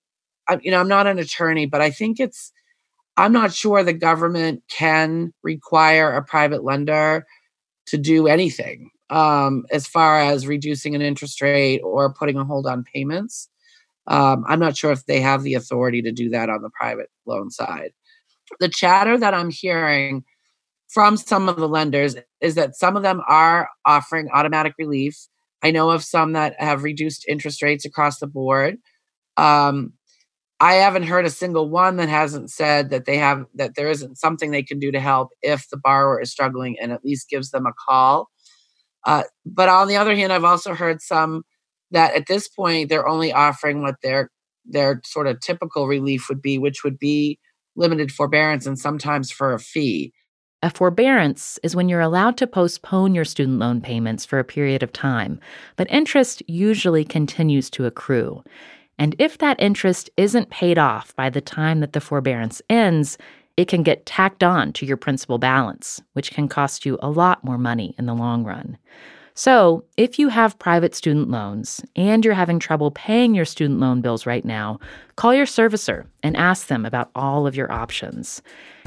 I, 0.48 0.58
you 0.62 0.72
know, 0.72 0.80
I'm 0.80 0.88
not 0.88 1.06
an 1.06 1.20
attorney, 1.20 1.66
but 1.68 1.82
I 1.82 1.92
think 1.92 2.20
it's 2.20 2.52
I'm 3.18 3.32
not 3.32 3.54
sure 3.54 3.84
the 3.84 3.94
government 3.94 4.64
can 4.70 5.34
require 5.44 6.14
a 6.14 6.24
private 6.24 6.64
lender 6.64 7.26
to 7.88 7.98
do 7.98 8.28
anything 8.28 8.92
um, 9.10 9.66
as 9.72 9.88
far 9.88 10.20
as 10.20 10.48
reducing 10.48 10.94
an 10.94 11.02
interest 11.02 11.42
rate 11.42 11.80
or 11.80 12.14
putting 12.14 12.38
a 12.38 12.46
hold 12.46 12.68
on 12.68 12.84
payments. 12.84 13.50
Um, 14.06 14.46
I'm 14.48 14.60
not 14.60 14.78
sure 14.78 14.92
if 14.92 15.06
they 15.06 15.20
have 15.20 15.44
the 15.44 15.56
authority 15.56 16.02
to 16.04 16.12
do 16.12 16.30
that 16.30 16.50
on 16.50 16.62
the 16.62 16.70
private 16.70 17.10
loan 17.26 17.50
side. 17.50 17.92
The 18.60 18.70
chatter 18.70 19.18
that 19.18 19.34
I'm 19.34 19.50
hearing 19.50 20.24
from 20.88 21.18
some 21.18 21.50
of 21.50 21.58
the 21.58 21.68
lenders 21.68 22.16
is 22.40 22.56
that 22.56 22.76
some 22.76 22.96
of 22.96 23.04
them 23.04 23.22
are 23.28 23.70
offering 23.86 24.30
automatic 24.34 24.74
relief. 24.78 25.28
I 25.62 25.72
know 25.72 25.90
of 25.90 26.04
some 26.04 26.34
that 26.34 26.56
have 26.60 26.84
reduced 26.84 27.26
interest 27.28 27.62
rates 27.62 27.84
across 27.84 28.20
the 28.20 28.28
board. 28.28 28.78
Um, 29.36 29.94
I 30.60 30.76
haven't 30.76 31.04
heard 31.04 31.26
a 31.26 31.30
single 31.30 31.70
one 31.70 31.98
that 31.98 32.10
hasn't 32.10 32.50
said 32.50 32.90
that 32.90 33.06
they 33.06 33.18
have 33.18 33.46
that 33.56 33.76
there 33.76 33.90
isn't 33.90 34.18
something 34.18 34.52
they 34.52 34.64
can 34.64 34.80
do 34.80 34.92
to 34.92 35.00
help 35.00 35.30
if 35.42 35.70
the 35.70 35.78
borrower 35.78 36.20
is 36.20 36.32
struggling 36.32 36.78
and 36.82 36.92
at 36.92 37.06
least 37.06 37.30
gives 37.30 37.52
them 37.52 37.68
a 37.68 37.74
call. 37.88 38.30
Uh, 39.06 39.24
but 39.46 39.70
on 39.70 39.88
the 39.88 39.96
other 39.96 40.16
hand, 40.16 40.34
I've 40.34 40.44
also 40.44 40.74
heard 40.74 41.02
some 41.02 41.44
that 41.92 42.16
at 42.16 42.28
this 42.28 42.48
point 42.48 42.90
they're 42.90 43.08
only 43.08 43.32
offering 43.32 43.82
what 43.82 43.96
their 44.02 44.32
their 44.66 45.02
sort 45.06 45.28
of 45.28 45.40
typical 45.40 45.88
relief 45.88 46.28
would 46.28 46.42
be, 46.42 46.58
which 46.58 46.84
would 46.84 47.00
be 47.00 47.40
limited 47.76 48.12
forbearance 48.12 48.66
and 48.66 48.78
sometimes 48.78 49.32
for 49.32 49.54
a 49.54 49.60
fee. 49.60 50.12
A 50.64 50.72
forbearance 50.72 51.60
is 51.62 51.76
when 51.76 51.88
you're 51.88 52.02
allowed 52.02 52.36
to 52.38 52.48
postpone 52.48 53.14
your 53.14 53.24
student 53.24 53.60
loan 53.60 53.80
payments 53.80 54.26
for 54.26 54.40
a 54.40 54.44
period 54.44 54.82
of 54.82 54.92
time, 54.92 55.40
but 55.76 55.90
interest 55.92 56.42
usually 56.48 57.06
continues 57.06 57.70
to 57.70 57.86
accrue. 57.86 58.44
And 59.00 59.16
if 59.20 59.38
that 59.38 59.62
interest 59.62 60.10
isn't 60.18 60.50
paid 60.50 60.78
off 60.78 61.16
by 61.16 61.30
the 61.30 61.42
time 61.42 61.80
that 61.82 61.94
the 61.94 62.02
forbearance 62.02 62.62
ends, 62.70 63.18
it 63.58 63.68
can 63.68 63.84
get 63.84 64.06
tacked 64.06 64.44
on 64.44 64.72
to 64.74 64.86
your 64.86 64.98
principal 64.98 65.38
balance, 65.38 66.02
which 66.14 66.32
can 66.32 66.48
cost 66.48 66.86
you 66.86 66.98
a 67.02 67.10
lot 67.10 67.44
more 67.44 67.58
money 67.58 67.96
in 67.98 68.06
the 68.06 68.14
long 68.14 68.44
run. 68.44 68.78
So, 69.34 69.84
if 69.98 70.18
you 70.18 70.30
have 70.30 70.58
private 70.58 70.96
student 70.96 71.30
loans 71.30 71.80
and 71.96 72.26
you're 72.26 72.34
having 72.34 72.58
trouble 72.58 72.90
paying 72.90 73.36
your 73.36 73.46
student 73.46 73.80
loan 73.80 74.02
bills 74.02 74.26
right 74.26 74.44
now, 74.44 74.80
call 75.16 75.32
your 75.32 75.46
servicer 75.46 76.08
and 76.24 76.36
ask 76.36 76.66
them 76.66 76.88
about 76.88 77.12
all 77.14 77.46
of 77.46 77.56
your 77.56 77.72
options. 77.72 78.42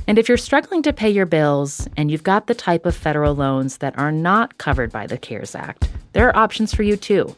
And 0.09 0.19
if 0.19 0.29
you're 0.29 0.37
struggling 0.37 0.83
to 0.83 0.93
pay 0.93 1.09
your 1.09 1.27
bills 1.27 1.87
and 1.97 2.11
you've 2.11 2.25
got 2.25 2.49
the 2.49 2.55
type 2.57 2.85
of 2.85 2.97
federal 2.97 3.37
loans 3.37 3.77
that 3.77 3.97
are 3.97 4.11
not 4.11 4.59
covered 4.59 4.91
by 4.91 5.07
the 5.07 5.19
CARES 5.19 5.55
Act, 5.55 5.89
there 6.15 6.27
are 6.29 6.37
options 6.37 6.75
for 6.75 6.83
you 6.83 6.97
too 6.97 7.37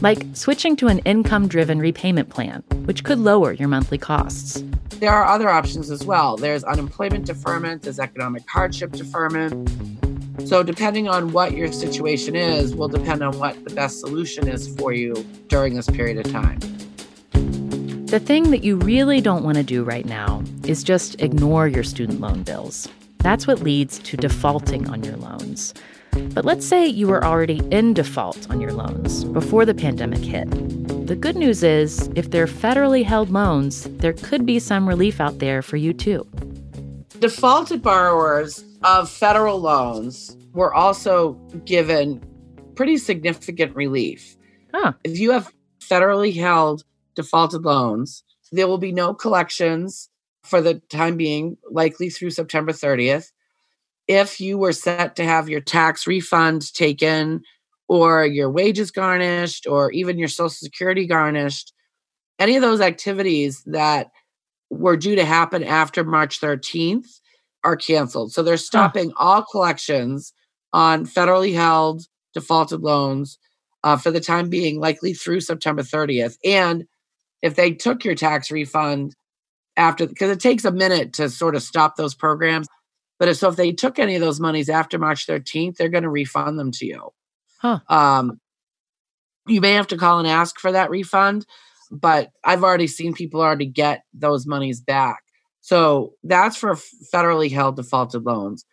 like 0.00 0.24
switching 0.34 0.76
to 0.76 0.88
an 0.88 0.98
income 1.00 1.48
driven 1.48 1.78
repayment 1.78 2.28
plan, 2.28 2.62
which 2.84 3.04
could 3.04 3.18
lower 3.18 3.52
your 3.52 3.68
monthly 3.68 3.98
costs. 3.98 4.62
There 5.00 5.10
are 5.10 5.24
other 5.24 5.48
options 5.48 5.90
as 5.90 6.04
well. 6.04 6.36
There's 6.36 6.64
unemployment 6.64 7.26
deferment, 7.26 7.82
there's 7.82 7.98
economic 7.98 8.48
hardship 8.48 8.92
deferment. 8.92 9.70
So, 10.46 10.62
depending 10.62 11.08
on 11.08 11.32
what 11.32 11.52
your 11.52 11.72
situation 11.72 12.34
is, 12.36 12.74
will 12.74 12.88
depend 12.88 13.22
on 13.22 13.38
what 13.38 13.62
the 13.64 13.74
best 13.74 14.00
solution 14.00 14.48
is 14.48 14.74
for 14.76 14.92
you 14.92 15.14
during 15.48 15.74
this 15.74 15.88
period 15.88 16.24
of 16.24 16.30
time. 16.32 16.58
The 18.06 18.20
thing 18.20 18.50
that 18.50 18.62
you 18.62 18.76
really 18.76 19.20
don't 19.20 19.42
want 19.42 19.56
to 19.56 19.62
do 19.62 19.82
right 19.82 20.04
now 20.04 20.42
is 20.64 20.84
just 20.84 21.20
ignore 21.20 21.66
your 21.66 21.82
student 21.82 22.20
loan 22.20 22.42
bills. 22.42 22.88
That's 23.18 23.46
what 23.46 23.60
leads 23.60 23.98
to 24.00 24.16
defaulting 24.16 24.88
on 24.90 25.02
your 25.02 25.16
loans. 25.16 25.72
But 26.34 26.44
let's 26.44 26.66
say 26.66 26.86
you 26.86 27.08
were 27.08 27.24
already 27.24 27.60
in 27.70 27.94
default 27.94 28.50
on 28.50 28.60
your 28.60 28.72
loans 28.72 29.24
before 29.24 29.64
the 29.64 29.74
pandemic 29.74 30.20
hit. 30.20 30.48
The 31.06 31.16
good 31.16 31.36
news 31.36 31.62
is, 31.62 32.10
if 32.14 32.30
they're 32.30 32.46
federally 32.46 33.04
held 33.04 33.30
loans, 33.30 33.84
there 33.98 34.12
could 34.14 34.46
be 34.46 34.58
some 34.58 34.88
relief 34.88 35.20
out 35.20 35.38
there 35.38 35.60
for 35.60 35.76
you 35.76 35.92
too. 35.92 36.26
Defaulted 37.20 37.82
borrowers 37.82 38.64
of 38.82 39.10
federal 39.10 39.60
loans 39.60 40.36
were 40.52 40.72
also 40.72 41.34
given 41.64 42.22
pretty 42.74 42.96
significant 42.96 43.74
relief. 43.76 44.36
Huh. 44.72 44.92
If 45.04 45.18
you 45.18 45.32
have 45.32 45.52
federally 45.80 46.34
held 46.34 46.84
defaulted 47.14 47.62
loans, 47.64 48.24
there 48.50 48.66
will 48.66 48.78
be 48.78 48.92
no 48.92 49.14
collections 49.14 50.08
for 50.42 50.60
the 50.60 50.74
time 50.90 51.16
being, 51.16 51.56
likely 51.70 52.10
through 52.10 52.30
September 52.30 52.72
30th. 52.72 53.30
If 54.06 54.40
you 54.40 54.58
were 54.58 54.72
set 54.72 55.16
to 55.16 55.24
have 55.24 55.48
your 55.48 55.60
tax 55.60 56.06
refund 56.06 56.72
taken 56.74 57.42
or 57.88 58.26
your 58.26 58.50
wages 58.50 58.90
garnished 58.90 59.66
or 59.66 59.90
even 59.92 60.18
your 60.18 60.28
social 60.28 60.50
security 60.50 61.06
garnished, 61.06 61.72
any 62.38 62.56
of 62.56 62.62
those 62.62 62.80
activities 62.80 63.62
that 63.66 64.10
were 64.70 64.96
due 64.96 65.14
to 65.14 65.24
happen 65.24 65.62
after 65.62 66.04
March 66.04 66.40
13th 66.40 67.06
are 67.62 67.76
canceled. 67.76 68.32
So 68.32 68.42
they're 68.42 68.56
stopping 68.56 69.10
huh. 69.16 69.24
all 69.24 69.42
collections 69.42 70.32
on 70.72 71.06
federally 71.06 71.54
held 71.54 72.02
defaulted 72.34 72.80
loans 72.80 73.38
uh, 73.84 73.96
for 73.96 74.10
the 74.10 74.20
time 74.20 74.48
being, 74.48 74.80
likely 74.80 75.14
through 75.14 75.40
September 75.40 75.82
30th. 75.82 76.36
And 76.44 76.84
if 77.42 77.54
they 77.54 77.72
took 77.72 78.04
your 78.04 78.14
tax 78.14 78.50
refund 78.50 79.14
after, 79.76 80.06
because 80.06 80.30
it 80.30 80.40
takes 80.40 80.64
a 80.64 80.72
minute 80.72 81.12
to 81.14 81.28
sort 81.30 81.54
of 81.54 81.62
stop 81.62 81.96
those 81.96 82.14
programs. 82.14 82.66
But 83.24 83.30
if, 83.30 83.38
so 83.38 83.48
if 83.48 83.56
they 83.56 83.72
took 83.72 83.98
any 83.98 84.16
of 84.16 84.20
those 84.20 84.38
monies 84.38 84.68
after 84.68 84.98
March 84.98 85.26
13th, 85.26 85.78
they're 85.78 85.88
going 85.88 86.02
to 86.02 86.10
refund 86.10 86.58
them 86.58 86.70
to 86.72 86.84
you. 86.84 87.08
Huh. 87.56 87.80
Um, 87.88 88.38
you 89.46 89.62
may 89.62 89.72
have 89.72 89.86
to 89.86 89.96
call 89.96 90.18
and 90.18 90.28
ask 90.28 90.60
for 90.60 90.70
that 90.72 90.90
refund, 90.90 91.46
but 91.90 92.32
I've 92.44 92.62
already 92.62 92.86
seen 92.86 93.14
people 93.14 93.40
already 93.40 93.64
get 93.64 94.02
those 94.12 94.46
monies 94.46 94.82
back. 94.82 95.22
So 95.62 96.12
that's 96.22 96.58
for 96.58 96.74
federally 97.14 97.50
held 97.50 97.76
defaulted 97.76 98.24
loans. 98.24 98.66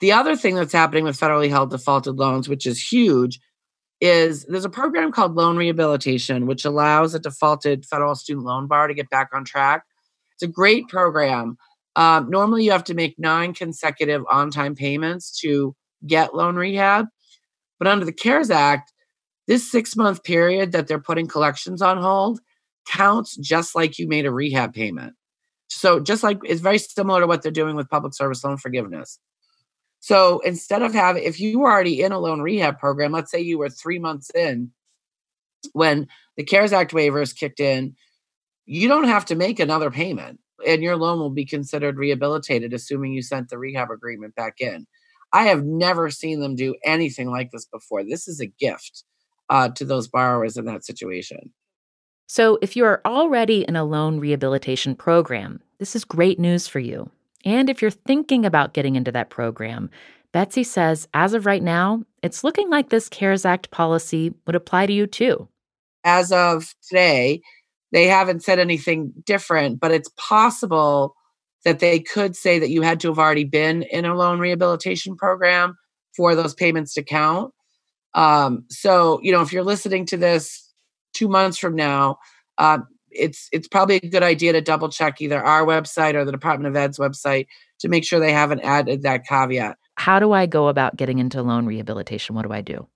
The 0.00 0.12
other 0.12 0.36
thing 0.36 0.54
that's 0.54 0.74
happening 0.74 1.04
with 1.04 1.18
federally 1.18 1.48
held 1.48 1.70
defaulted 1.70 2.16
loans, 2.16 2.50
which 2.50 2.66
is 2.66 2.78
huge, 2.78 3.40
is 4.02 4.44
there's 4.50 4.66
a 4.66 4.68
program 4.68 5.12
called 5.12 5.34
loan 5.34 5.56
rehabilitation, 5.56 6.44
which 6.44 6.66
allows 6.66 7.14
a 7.14 7.18
defaulted 7.18 7.86
federal 7.86 8.16
student 8.16 8.44
loan 8.44 8.66
borrower 8.66 8.88
to 8.88 8.94
get 8.94 9.08
back 9.08 9.30
on 9.32 9.46
track. 9.46 9.84
It's 10.34 10.42
a 10.42 10.46
great 10.46 10.88
program. 10.88 11.56
Um, 11.96 12.30
normally, 12.30 12.64
you 12.64 12.72
have 12.72 12.84
to 12.84 12.94
make 12.94 13.18
nine 13.18 13.54
consecutive 13.54 14.22
on 14.30 14.50
time 14.50 14.74
payments 14.74 15.38
to 15.40 15.74
get 16.06 16.34
loan 16.34 16.56
rehab. 16.56 17.06
But 17.78 17.88
under 17.88 18.04
the 18.04 18.12
CARES 18.12 18.50
Act, 18.50 18.92
this 19.46 19.70
six 19.70 19.96
month 19.96 20.24
period 20.24 20.72
that 20.72 20.86
they're 20.86 21.00
putting 21.00 21.26
collections 21.26 21.82
on 21.82 21.98
hold 21.98 22.40
counts 22.88 23.36
just 23.36 23.74
like 23.74 23.98
you 23.98 24.08
made 24.08 24.26
a 24.26 24.32
rehab 24.32 24.72
payment. 24.74 25.14
So, 25.68 26.00
just 26.00 26.22
like 26.22 26.38
it's 26.44 26.60
very 26.60 26.78
similar 26.78 27.20
to 27.20 27.26
what 27.26 27.42
they're 27.42 27.52
doing 27.52 27.76
with 27.76 27.88
public 27.88 28.14
service 28.14 28.44
loan 28.44 28.56
forgiveness. 28.56 29.18
So, 30.00 30.40
instead 30.40 30.82
of 30.82 30.94
having, 30.94 31.22
if 31.22 31.40
you 31.40 31.60
were 31.60 31.70
already 31.70 32.02
in 32.02 32.12
a 32.12 32.18
loan 32.18 32.40
rehab 32.40 32.78
program, 32.78 33.12
let's 33.12 33.30
say 33.30 33.40
you 33.40 33.58
were 33.58 33.68
three 33.68 33.98
months 33.98 34.30
in 34.34 34.70
when 35.72 36.08
the 36.36 36.44
CARES 36.44 36.72
Act 36.72 36.92
waivers 36.92 37.36
kicked 37.36 37.60
in, 37.60 37.94
you 38.66 38.88
don't 38.88 39.08
have 39.08 39.24
to 39.26 39.34
make 39.34 39.60
another 39.60 39.90
payment 39.90 40.40
and 40.66 40.82
your 40.82 40.96
loan 40.96 41.18
will 41.18 41.30
be 41.30 41.44
considered 41.44 41.96
rehabilitated, 41.96 42.72
assuming 42.72 43.12
you 43.12 43.22
sent 43.22 43.48
the 43.48 43.58
rehab 43.58 43.90
agreement 43.90 44.34
back 44.34 44.60
in. 44.60 44.86
I 45.32 45.44
have 45.44 45.64
never 45.64 46.10
seen 46.10 46.40
them 46.40 46.54
do 46.54 46.74
anything 46.84 47.30
like 47.30 47.50
this 47.50 47.64
before. 47.64 48.04
This 48.04 48.28
is 48.28 48.40
a 48.40 48.46
gift 48.46 49.04
uh, 49.48 49.70
to 49.70 49.84
those 49.84 50.08
borrowers 50.08 50.56
in 50.56 50.66
that 50.66 50.84
situation. 50.84 51.52
So, 52.26 52.58
if 52.62 52.76
you 52.76 52.84
are 52.84 53.02
already 53.04 53.62
in 53.62 53.76
a 53.76 53.84
loan 53.84 54.18
rehabilitation 54.18 54.94
program, 54.96 55.60
this 55.78 55.94
is 55.94 56.04
great 56.04 56.38
news 56.38 56.66
for 56.66 56.78
you. 56.78 57.10
And 57.44 57.68
if 57.68 57.82
you're 57.82 57.90
thinking 57.90 58.46
about 58.46 58.72
getting 58.72 58.96
into 58.96 59.12
that 59.12 59.30
program, 59.30 59.90
Betsy 60.32 60.64
says 60.64 61.08
as 61.12 61.34
of 61.34 61.44
right 61.44 61.62
now, 61.62 62.04
it's 62.22 62.42
looking 62.42 62.70
like 62.70 62.88
this 62.88 63.08
CARES 63.08 63.44
Act 63.44 63.70
policy 63.70 64.32
would 64.46 64.54
apply 64.54 64.86
to 64.86 64.92
you 64.92 65.06
too. 65.06 65.48
As 66.04 66.32
of 66.32 66.74
today, 66.88 67.42
they 67.92 68.06
haven't 68.06 68.42
said 68.42 68.58
anything 68.58 69.12
different, 69.24 69.78
but 69.78 69.92
it's 69.92 70.10
possible 70.16 71.14
that 71.64 71.78
they 71.78 72.00
could 72.00 72.34
say 72.34 72.58
that 72.58 72.70
you 72.70 72.82
had 72.82 73.00
to 73.00 73.08
have 73.08 73.18
already 73.18 73.44
been 73.44 73.82
in 73.82 74.04
a 74.04 74.16
loan 74.16 74.40
rehabilitation 74.40 75.16
program 75.16 75.76
for 76.16 76.34
those 76.34 76.54
payments 76.54 76.94
to 76.94 77.02
count. 77.02 77.52
Um, 78.14 78.64
so, 78.68 79.20
you 79.22 79.32
know, 79.32 79.42
if 79.42 79.52
you're 79.52 79.62
listening 79.62 80.06
to 80.06 80.16
this 80.16 80.72
two 81.14 81.28
months 81.28 81.58
from 81.58 81.76
now, 81.76 82.18
uh, 82.58 82.78
it's 83.10 83.48
it's 83.52 83.68
probably 83.68 83.96
a 83.96 84.08
good 84.08 84.22
idea 84.22 84.52
to 84.54 84.60
double 84.60 84.88
check 84.88 85.20
either 85.20 85.42
our 85.42 85.64
website 85.64 86.14
or 86.14 86.24
the 86.24 86.32
Department 86.32 86.74
of 86.74 86.80
Ed's 86.80 86.98
website 86.98 87.46
to 87.80 87.88
make 87.88 88.04
sure 88.04 88.18
they 88.18 88.32
haven't 88.32 88.60
added 88.60 89.02
that 89.02 89.26
caveat. 89.26 89.76
How 89.96 90.18
do 90.18 90.32
I 90.32 90.46
go 90.46 90.68
about 90.68 90.96
getting 90.96 91.18
into 91.18 91.42
loan 91.42 91.66
rehabilitation? 91.66 92.34
What 92.34 92.46
do 92.46 92.52
I 92.52 92.62
do? 92.62 92.88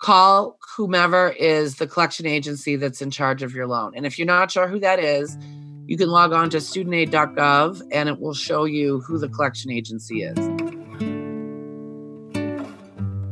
Call 0.00 0.58
whomever 0.76 1.28
is 1.28 1.76
the 1.76 1.86
collection 1.86 2.24
agency 2.24 2.76
that's 2.76 3.02
in 3.02 3.10
charge 3.10 3.42
of 3.42 3.54
your 3.54 3.66
loan. 3.66 3.92
And 3.94 4.06
if 4.06 4.18
you're 4.18 4.26
not 4.26 4.50
sure 4.50 4.66
who 4.66 4.80
that 4.80 4.98
is, 4.98 5.36
you 5.84 5.98
can 5.98 6.08
log 6.08 6.32
on 6.32 6.48
to 6.50 6.56
studentaid.gov 6.56 7.82
and 7.92 8.08
it 8.08 8.18
will 8.18 8.32
show 8.32 8.64
you 8.64 9.00
who 9.00 9.18
the 9.18 9.28
collection 9.28 9.70
agency 9.70 10.22
is. 10.22 10.38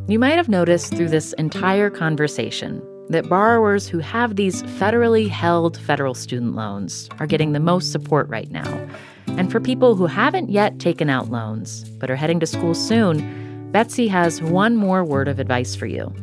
You 0.08 0.18
might 0.18 0.36
have 0.36 0.50
noticed 0.50 0.94
through 0.94 1.08
this 1.08 1.32
entire 1.34 1.88
conversation 1.88 2.82
that 3.08 3.30
borrowers 3.30 3.88
who 3.88 4.00
have 4.00 4.36
these 4.36 4.62
federally 4.62 5.26
held 5.26 5.78
federal 5.78 6.12
student 6.12 6.54
loans 6.54 7.08
are 7.18 7.26
getting 7.26 7.52
the 7.52 7.60
most 7.60 7.92
support 7.92 8.28
right 8.28 8.50
now. 8.50 8.88
And 9.28 9.50
for 9.50 9.58
people 9.58 9.94
who 9.94 10.04
haven't 10.04 10.50
yet 10.50 10.78
taken 10.78 11.08
out 11.08 11.30
loans 11.30 11.88
but 11.98 12.10
are 12.10 12.16
heading 12.16 12.40
to 12.40 12.46
school 12.46 12.74
soon, 12.74 13.70
Betsy 13.72 14.06
has 14.08 14.42
one 14.42 14.76
more 14.76 15.02
word 15.02 15.28
of 15.28 15.38
advice 15.38 15.74
for 15.74 15.86
you. 15.86 16.14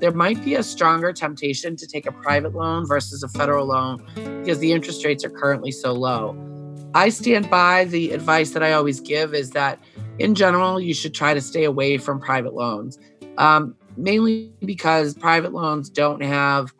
There 0.00 0.12
might 0.12 0.44
be 0.44 0.54
a 0.54 0.62
stronger 0.62 1.12
temptation 1.12 1.76
to 1.76 1.86
take 1.86 2.06
a 2.06 2.12
private 2.12 2.54
loan 2.54 2.86
versus 2.86 3.22
a 3.22 3.28
federal 3.28 3.66
loan 3.66 4.04
because 4.14 4.58
the 4.58 4.72
interest 4.72 5.04
rates 5.04 5.24
are 5.24 5.30
currently 5.30 5.70
so 5.70 5.92
low. 5.92 6.36
I 6.94 7.08
stand 7.08 7.50
by 7.50 7.84
the 7.84 8.12
advice 8.12 8.50
that 8.50 8.62
I 8.62 8.72
always 8.72 9.00
give 9.00 9.34
is 9.34 9.50
that 9.50 9.78
in 10.18 10.34
general, 10.34 10.80
you 10.80 10.94
should 10.94 11.14
try 11.14 11.34
to 11.34 11.40
stay 11.40 11.64
away 11.64 11.98
from 11.98 12.20
private 12.20 12.54
loans 12.54 12.98
um, 13.38 13.74
mainly 13.96 14.52
because 14.64 15.14
private 15.14 15.52
loans 15.52 15.88
don't 15.88 16.22
have 16.22 16.72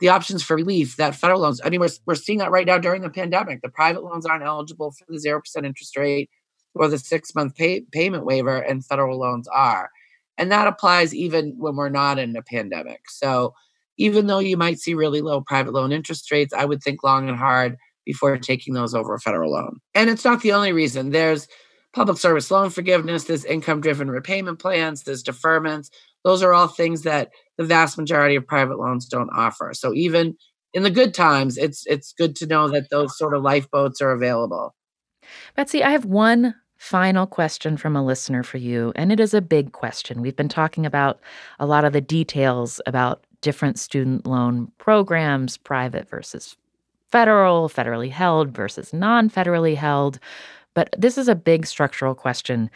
the 0.00 0.08
options 0.08 0.42
for 0.42 0.56
relief 0.56 0.96
that 0.96 1.14
federal 1.14 1.40
loans. 1.40 1.60
I 1.64 1.70
mean, 1.70 1.80
we're, 1.80 1.88
we're 2.06 2.14
seeing 2.14 2.38
that 2.38 2.50
right 2.50 2.66
now 2.66 2.78
during 2.78 3.02
the 3.02 3.10
pandemic. 3.10 3.62
The 3.62 3.68
private 3.68 4.02
loans 4.04 4.26
aren't 4.26 4.44
eligible 4.44 4.92
for 4.92 5.04
the 5.08 5.18
0% 5.18 5.64
interest 5.64 5.96
rate 5.96 6.30
or 6.74 6.88
the 6.88 6.98
six 6.98 7.34
month 7.34 7.54
pay, 7.54 7.82
payment 7.92 8.24
waiver, 8.24 8.58
and 8.58 8.84
federal 8.84 9.18
loans 9.18 9.46
are. 9.48 9.90
And 10.38 10.50
that 10.50 10.66
applies 10.66 11.14
even 11.14 11.54
when 11.56 11.76
we're 11.76 11.88
not 11.88 12.18
in 12.18 12.36
a 12.36 12.42
pandemic. 12.42 13.08
So 13.08 13.54
even 13.96 14.26
though 14.26 14.40
you 14.40 14.56
might 14.56 14.78
see 14.78 14.94
really 14.94 15.20
low 15.20 15.40
private 15.40 15.72
loan 15.72 15.92
interest 15.92 16.30
rates, 16.30 16.52
I 16.52 16.64
would 16.64 16.82
think 16.82 17.04
long 17.04 17.28
and 17.28 17.38
hard 17.38 17.76
before 18.04 18.36
taking 18.38 18.74
those 18.74 18.94
over 18.94 19.14
a 19.14 19.20
federal 19.20 19.52
loan. 19.52 19.78
And 19.94 20.10
it's 20.10 20.24
not 20.24 20.42
the 20.42 20.52
only 20.52 20.72
reason. 20.72 21.10
There's 21.10 21.48
public 21.92 22.18
service 22.18 22.50
loan 22.50 22.70
forgiveness, 22.70 23.24
there's 23.24 23.44
income 23.44 23.80
driven 23.80 24.10
repayment 24.10 24.58
plans, 24.58 25.04
there's 25.04 25.22
deferments. 25.22 25.90
Those 26.24 26.42
are 26.42 26.52
all 26.52 26.68
things 26.68 27.02
that 27.02 27.30
the 27.56 27.64
vast 27.64 27.96
majority 27.96 28.34
of 28.34 28.46
private 28.46 28.78
loans 28.78 29.06
don't 29.06 29.30
offer. 29.30 29.72
So 29.74 29.94
even 29.94 30.36
in 30.72 30.82
the 30.82 30.90
good 30.90 31.14
times, 31.14 31.56
it's 31.56 31.86
it's 31.86 32.12
good 32.12 32.34
to 32.36 32.46
know 32.46 32.68
that 32.68 32.90
those 32.90 33.16
sort 33.16 33.34
of 33.34 33.42
lifeboats 33.42 34.00
are 34.00 34.10
available. 34.10 34.74
Betsy, 35.54 35.84
I 35.84 35.90
have 35.90 36.04
one 36.04 36.54
final 36.84 37.26
question 37.26 37.78
from 37.78 37.96
a 37.96 38.04
listener 38.04 38.42
for 38.42 38.58
you, 38.58 38.92
and 38.94 39.10
it 39.10 39.18
is 39.18 39.32
a 39.32 39.40
big 39.40 39.72
question. 39.72 40.20
We've 40.20 40.36
been 40.36 40.50
talking 40.50 40.84
about 40.84 41.18
a 41.58 41.64
lot 41.64 41.86
of 41.86 41.94
the 41.94 42.00
details 42.02 42.78
about 42.84 43.24
different 43.40 43.78
student 43.78 44.26
loan 44.26 44.70
programs, 44.76 45.56
private 45.56 46.06
versus 46.10 46.58
federal, 47.10 47.70
federally 47.70 48.10
held 48.10 48.50
versus 48.50 48.92
non 48.92 49.30
federally 49.30 49.74
held. 49.74 50.18
But 50.74 50.94
this 50.98 51.16
is 51.16 51.26
a 51.26 51.34
big 51.34 51.64
structural 51.64 52.14
question 52.14 52.68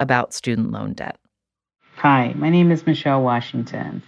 about 0.00 0.34
student 0.34 0.72
loan 0.72 0.94
debt. 0.94 1.20
Hi, 1.98 2.32
my 2.34 2.50
name 2.50 2.72
is 2.72 2.84
Michelle 2.84 3.22
Washington, 3.22 4.02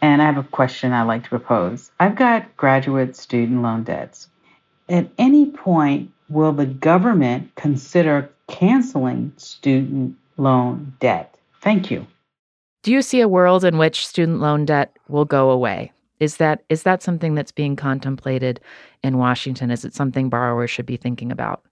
and 0.00 0.22
I 0.22 0.24
have 0.24 0.38
a 0.38 0.42
question 0.42 0.94
I'd 0.94 1.02
like 1.02 1.24
to 1.24 1.28
propose. 1.28 1.90
I've 2.00 2.16
got 2.16 2.56
graduate 2.56 3.14
student 3.14 3.60
loan 3.60 3.84
debts. 3.84 4.30
At 4.88 5.10
any 5.18 5.50
point, 5.50 6.10
will 6.30 6.52
the 6.52 6.64
government 6.66 7.54
consider 7.56 8.30
canceling 8.48 9.32
student 9.36 10.16
loan 10.36 10.94
debt? 11.00 11.36
Thank 11.60 11.90
you. 11.90 12.06
Do 12.82 12.92
you 12.92 13.02
see 13.02 13.20
a 13.20 13.28
world 13.28 13.64
in 13.64 13.78
which 13.78 14.06
student 14.06 14.40
loan 14.40 14.64
debt 14.64 14.96
will 15.08 15.24
go 15.24 15.50
away? 15.50 15.92
Is 16.20 16.36
that 16.36 16.62
is 16.68 16.84
that 16.84 17.02
something 17.02 17.34
that's 17.34 17.52
being 17.52 17.76
contemplated 17.76 18.60
in 19.02 19.18
Washington? 19.18 19.70
Is 19.70 19.84
it 19.84 19.94
something 19.94 20.30
borrowers 20.30 20.70
should 20.70 20.86
be 20.86 20.96
thinking 20.96 21.30
about? 21.32 21.62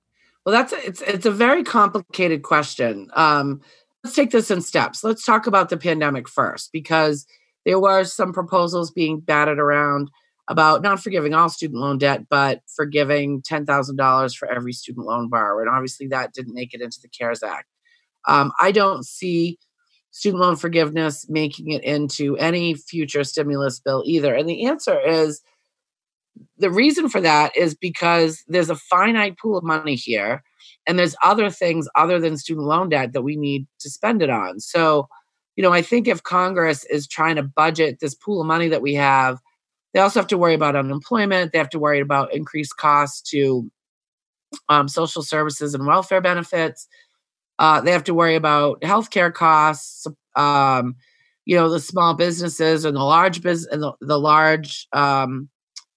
Well, 0.45 0.53
that's 0.53 0.73
a, 0.73 0.87
it's 0.87 1.01
it's 1.03 1.27
a 1.27 1.31
very 1.31 1.63
complicated 1.63 2.43
question. 2.43 3.09
Um, 3.15 3.63
let's 4.03 4.15
take 4.15 4.33
this 4.33 4.51
in 4.51 4.61
steps. 4.61 5.03
Let's 5.03 5.25
talk 5.25 5.47
about 5.47 5.71
the 5.71 5.79
pandemic 5.79 6.29
first, 6.29 6.73
because 6.73 7.27
there 7.65 7.81
were 7.81 8.05
some 8.05 8.33
proposals 8.33 8.91
being 8.91 9.21
batted 9.21 9.59
around 9.59 10.11
about 10.49 10.83
not 10.83 11.03
forgiving 11.03 11.35
all 11.35 11.49
student 11.49 11.81
loan 11.81 11.99
debt, 11.99 12.29
but 12.29 12.61
forgiving 12.75 13.43
ten 13.43 13.65
thousand 13.65 13.97
dollars 13.97 14.35
for 14.35 14.51
every 14.51 14.73
student 14.73 15.07
loan 15.07 15.29
borrower, 15.29 15.63
and 15.63 15.71
obviously 15.71 16.07
that 16.09 16.33
didn't 16.33 16.55
make 16.55 16.75
it 16.75 16.81
into 16.81 17.01
the 17.01 17.09
CARES 17.09 17.43
Act. 17.43 17.67
Um, 18.27 18.53
I 18.61 18.73
don't 18.73 19.05
see 19.05 19.59
student 20.11 20.43
loan 20.43 20.57
forgiveness 20.57 21.27
making 21.29 21.71
it 21.71 21.83
into 21.83 22.37
any 22.37 22.75
future 22.75 23.25
stimulus 23.25 23.81
bill 23.81 24.03
either, 24.07 24.35
and 24.35 24.49
the 24.49 24.67
answer 24.67 25.01
is 25.01 25.43
the 26.59 26.71
reason 26.71 27.09
for 27.09 27.21
that 27.21 27.57
is 27.57 27.75
because 27.75 28.43
there's 28.49 28.71
a 28.71 28.77
finite 28.77 29.39
pool 29.39 29.57
of 29.57 29.65
money 29.65 29.95
here 29.95 30.43
and 30.87 30.99
there's 30.99 31.17
other 31.23 31.51
things 31.51 31.89
other 31.97 32.21
than 32.21 32.37
student 32.37 32.67
loan 32.67 32.89
debt 32.89 33.13
that 33.13 33.23
we 33.23 33.37
need 33.37 33.67
to 33.81 33.91
spend 33.91 34.23
it 34.23 34.31
on. 34.31 34.61
So, 34.61 35.09
you 35.57 35.63
know, 35.63 35.73
I 35.73 35.83
think 35.83 36.09
if 36.09 36.23
Congress 36.23 36.85
is 36.85 37.07
trying 37.07 37.37
to 37.37 37.43
budget 37.43 37.99
this 38.01 38.15
pool 38.15 38.41
of 38.41 38.47
money 38.47 38.69
that 38.69 38.83
we 38.83 38.95
have, 38.95 39.39
they 39.95 40.01
also 40.01 40.19
have 40.19 40.27
to 40.29 40.39
worry 40.39 40.55
about 40.55 40.77
unemployment. 40.77 41.53
They 41.53 41.59
have 41.59 41.71
to 41.71 41.79
worry 41.79 42.01
about 42.01 42.35
increased 42.35 42.77
costs 42.77 43.23
to 43.31 43.71
um, 44.69 44.89
social 44.89 45.23
services 45.23 45.73
and 45.73 45.87
welfare 45.87 46.21
benefits. 46.21 46.89
Uh, 47.59 47.81
they 47.81 47.93
have 47.93 48.05
to 48.05 48.15
worry 48.15 48.35
about 48.35 48.81
healthcare 48.81 49.33
costs. 49.33 50.07
Um, 50.35 50.97
you 51.47 51.57
know, 51.57 51.71
the 51.71 51.81
small 51.81 52.15
businesses 52.15 52.85
and 52.85 52.97
the 52.97 53.03
large 53.03 53.41
business 53.41 53.73
and 53.73 53.83
the, 53.83 53.93
the 54.01 54.19
large 54.19 54.89
um, 54.93 55.49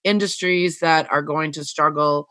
industries 0.04 0.80
that 0.80 1.12
are 1.12 1.24
going 1.24 1.52
to 1.54 1.64
struggle 1.64 2.28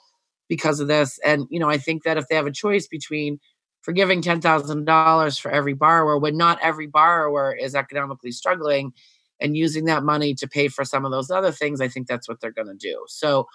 because 0.48 0.78
of 0.78 0.86
this. 0.86 1.18
And 1.24 1.46
you 1.50 1.58
know, 1.58 1.68
I 1.68 1.78
think 1.78 2.04
that 2.04 2.16
if 2.16 2.28
they 2.28 2.36
have 2.36 2.46
a 2.46 2.52
choice 2.52 2.86
between 2.86 3.40
forgiving 3.82 4.22
ten 4.22 4.40
thousand 4.40 4.84
dollars 4.84 5.38
for 5.38 5.50
every 5.50 5.72
borrower, 5.74 6.16
when 6.18 6.36
not 6.36 6.60
every 6.62 6.86
borrower 6.86 7.52
is 7.54 7.74
economically 7.74 8.30
struggling, 8.30 8.92
and 9.40 9.56
using 9.56 9.84
that 9.86 10.02
money 10.02 10.34
to 10.34 10.48
pay 10.48 10.68
for 10.68 10.84
some 10.84 11.04
of 11.04 11.10
those 11.10 11.30
other 11.30 11.52
things, 11.52 11.80
I 11.80 11.88
think 11.88 12.06
that's 12.06 12.28
what 12.28 12.40
they're 12.40 12.50
going 12.50 12.68
to 12.68 12.74
do. 12.74 13.04
So, 13.08 13.46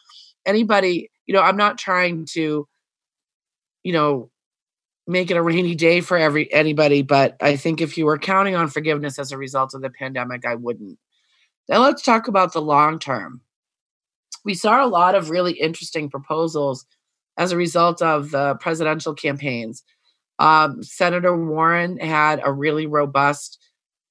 anybody, 0.46 1.10
you 1.26 1.34
know, 1.34 1.42
I'm 1.42 1.58
not 1.58 1.78
trying 1.78 2.26
to, 2.32 2.68
you 3.84 3.94
know, 3.94 4.30
make 5.08 5.32
it 5.32 5.38
a 5.38 5.42
rainy 5.42 5.76
day 5.76 6.02
for 6.02 6.18
every 6.18 6.52
anybody, 6.54 7.02
but 7.02 7.36
I 7.42 7.56
think 7.56 7.82
if 7.82 7.98
you 7.98 8.06
were 8.06 8.18
counting 8.18 8.56
on 8.56 8.68
forgiveness 8.68 9.20
as 9.20 9.32
a 9.32 9.38
result 9.38 9.74
of 9.74 9.82
the 9.82 9.90
pandemic, 9.90 10.46
I 10.46 10.56
wouldn't. 10.56 10.98
Now 11.68 11.80
let's 11.80 12.02
talk 12.02 12.28
about 12.28 12.54
the 12.54 12.62
long 12.62 13.00
term. 13.00 13.42
We 14.44 14.54
saw 14.54 14.84
a 14.84 14.88
lot 14.88 15.16
of 15.16 15.30
really 15.30 15.54
interesting 15.54 16.10
proposals 16.10 16.86
as 17.38 17.52
a 17.52 17.58
result 17.58 18.02
of 18.02 18.32
the 18.32 18.56
presidential 18.56 19.14
campaigns. 19.14 19.84
Um, 20.40 20.82
Senator 20.82 21.36
Warren 21.36 21.98
had 22.00 22.42
a 22.44 22.52
really 22.52 22.88
robust 22.88 23.60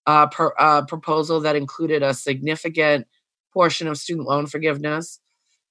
uh, 0.06 0.26
uh, 0.58 0.82
proposal 0.86 1.40
that 1.40 1.56
included 1.56 2.02
a 2.02 2.14
significant 2.14 3.06
portion 3.52 3.88
of 3.88 3.98
student 3.98 4.28
loan 4.28 4.46
forgiveness. 4.46 5.20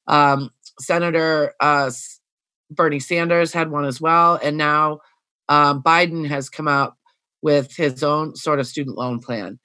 Um, 0.08 0.52
Senator 0.80 1.54
uh, 1.60 1.92
Bernie 2.72 3.00
Sanders 3.00 3.54
had 3.54 3.72
one 3.72 3.86
as 3.86 4.00
well, 4.00 4.39
and 4.42 4.58
now 4.58 5.00
um, 5.48 5.82
Biden 5.82 6.28
has 6.28 6.50
come 6.50 6.68
out 6.68 6.96
with 7.42 7.76
his 7.76 8.04
own 8.04 8.36
sort 8.36 8.60
of 8.60 8.68
student 8.68 8.98
loan 8.98 9.20
plan. 9.20 9.60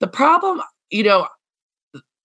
The 0.00 0.08
problem, 0.08 0.62
you 0.90 1.04
know, 1.04 1.28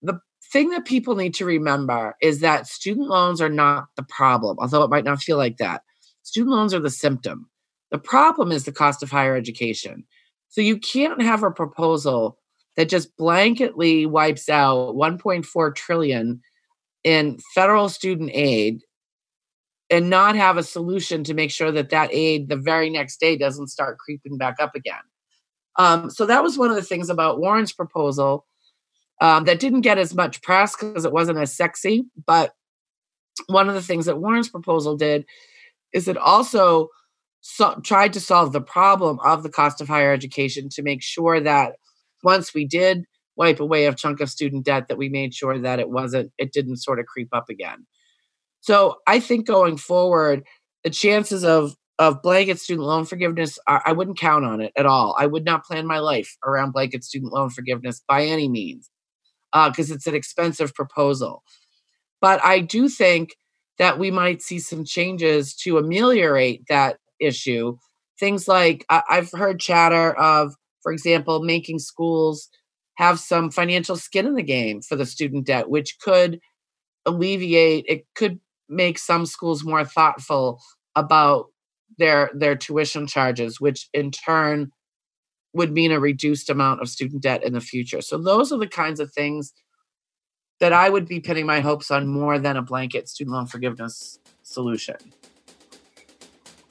the 0.02 0.20
thing 0.52 0.70
that 0.70 0.86
people 0.86 1.14
need 1.14 1.34
to 1.34 1.44
remember 1.44 2.16
is 2.22 2.40
that 2.40 2.66
student 2.66 3.08
loans 3.08 3.40
are 3.40 3.50
not 3.50 3.86
the 3.96 4.02
problem, 4.02 4.56
although 4.58 4.82
it 4.82 4.90
might 4.90 5.04
not 5.04 5.20
feel 5.20 5.36
like 5.36 5.58
that. 5.58 5.82
Student 6.22 6.56
loans 6.56 6.74
are 6.74 6.80
the 6.80 6.90
symptom. 6.90 7.48
The 7.90 7.98
problem 7.98 8.50
is 8.50 8.64
the 8.64 8.72
cost 8.72 9.02
of 9.02 9.10
higher 9.10 9.36
education. 9.36 10.04
So 10.56 10.62
you 10.62 10.78
can't 10.78 11.20
have 11.20 11.42
a 11.42 11.50
proposal 11.50 12.38
that 12.78 12.88
just 12.88 13.14
blanketly 13.18 14.08
wipes 14.08 14.48
out 14.48 14.94
1.4 14.94 15.74
trillion 15.74 16.40
in 17.04 17.38
federal 17.54 17.90
student 17.90 18.30
aid 18.32 18.80
and 19.90 20.08
not 20.08 20.34
have 20.34 20.56
a 20.56 20.62
solution 20.62 21.24
to 21.24 21.34
make 21.34 21.50
sure 21.50 21.70
that 21.72 21.90
that 21.90 22.08
aid 22.10 22.48
the 22.48 22.56
very 22.56 22.88
next 22.88 23.20
day 23.20 23.36
doesn't 23.36 23.66
start 23.66 23.98
creeping 23.98 24.38
back 24.38 24.56
up 24.58 24.74
again. 24.74 24.94
Um, 25.78 26.08
so 26.08 26.24
that 26.24 26.42
was 26.42 26.56
one 26.56 26.70
of 26.70 26.76
the 26.76 26.82
things 26.82 27.10
about 27.10 27.38
Warren's 27.38 27.74
proposal 27.74 28.46
um, 29.20 29.44
that 29.44 29.60
didn't 29.60 29.82
get 29.82 29.98
as 29.98 30.14
much 30.14 30.40
press 30.40 30.74
because 30.74 31.04
it 31.04 31.12
wasn't 31.12 31.38
as 31.38 31.54
sexy. 31.54 32.06
But 32.24 32.54
one 33.48 33.68
of 33.68 33.74
the 33.74 33.82
things 33.82 34.06
that 34.06 34.22
Warren's 34.22 34.48
proposal 34.48 34.96
did 34.96 35.26
is 35.92 36.08
it 36.08 36.16
also 36.16 36.88
so, 37.48 37.80
tried 37.84 38.12
to 38.14 38.20
solve 38.20 38.52
the 38.52 38.60
problem 38.60 39.18
of 39.24 39.42
the 39.42 39.50
cost 39.50 39.80
of 39.80 39.88
higher 39.88 40.12
education 40.12 40.68
to 40.70 40.82
make 40.82 41.02
sure 41.02 41.40
that 41.40 41.74
once 42.22 42.52
we 42.54 42.66
did 42.66 43.04
wipe 43.36 43.60
away 43.60 43.86
a 43.86 43.94
chunk 43.94 44.20
of 44.20 44.30
student 44.30 44.64
debt 44.64 44.88
that 44.88 44.98
we 44.98 45.08
made 45.08 45.34
sure 45.34 45.58
that 45.58 45.78
it 45.78 45.90
wasn't 45.90 46.32
it 46.38 46.52
didn't 46.52 46.78
sort 46.78 46.98
of 46.98 47.06
creep 47.06 47.28
up 47.32 47.48
again 47.48 47.86
so 48.66 48.96
I 49.06 49.20
think 49.20 49.46
going 49.46 49.76
forward, 49.76 50.42
the 50.82 50.90
chances 50.90 51.44
of 51.44 51.76
of 51.98 52.20
blanket 52.20 52.58
student 52.58 52.86
loan 52.86 53.06
forgiveness, 53.06 53.58
are, 53.66 53.80
I 53.86 53.92
wouldn't 53.92 54.18
count 54.18 54.44
on 54.44 54.60
it 54.60 54.72
at 54.76 54.84
all. 54.84 55.16
I 55.18 55.26
would 55.26 55.46
not 55.46 55.64
plan 55.64 55.86
my 55.86 55.98
life 56.00 56.36
around 56.44 56.72
blanket 56.72 57.04
student 57.04 57.32
loan 57.32 57.48
forgiveness 57.48 58.02
by 58.06 58.24
any 58.24 58.48
means, 58.48 58.90
because 59.52 59.90
uh, 59.90 59.94
it's 59.94 60.06
an 60.08 60.16
expensive 60.16 60.74
proposal. 60.74 61.44
But 62.20 62.44
I 62.44 62.58
do 62.58 62.88
think 62.88 63.36
that 63.78 64.00
we 64.00 64.10
might 64.10 64.42
see 64.42 64.58
some 64.58 64.84
changes 64.84 65.54
to 65.54 65.78
ameliorate 65.78 66.64
that 66.68 66.98
issue. 67.20 67.76
Things 68.18 68.48
like 68.48 68.84
I, 68.88 69.02
I've 69.10 69.30
heard 69.32 69.60
chatter 69.60 70.16
of, 70.18 70.54
for 70.82 70.92
example, 70.92 71.42
making 71.42 71.78
schools 71.78 72.48
have 72.94 73.20
some 73.20 73.50
financial 73.50 73.96
skin 73.96 74.26
in 74.26 74.34
the 74.34 74.42
game 74.42 74.80
for 74.80 74.96
the 74.96 75.06
student 75.06 75.46
debt, 75.46 75.68
which 75.68 75.98
could 76.00 76.40
alleviate, 77.04 77.84
it 77.88 78.06
could 78.14 78.40
make 78.68 78.98
some 78.98 79.26
schools 79.26 79.64
more 79.64 79.84
thoughtful 79.84 80.60
about 80.94 81.46
their 81.98 82.30
their 82.34 82.56
tuition 82.56 83.06
charges 83.06 83.60
which 83.60 83.88
in 83.92 84.10
turn 84.10 84.70
would 85.52 85.72
mean 85.72 85.92
a 85.92 86.00
reduced 86.00 86.50
amount 86.50 86.82
of 86.82 86.88
student 86.88 87.22
debt 87.22 87.44
in 87.44 87.52
the 87.52 87.60
future 87.60 88.00
so 88.00 88.18
those 88.18 88.52
are 88.52 88.58
the 88.58 88.66
kinds 88.66 89.00
of 89.00 89.12
things 89.12 89.52
that 90.58 90.72
i 90.72 90.88
would 90.88 91.06
be 91.06 91.20
pinning 91.20 91.46
my 91.46 91.60
hopes 91.60 91.90
on 91.90 92.06
more 92.06 92.38
than 92.38 92.56
a 92.56 92.62
blanket 92.62 93.08
student 93.08 93.34
loan 93.34 93.46
forgiveness 93.46 94.18
solution 94.42 94.96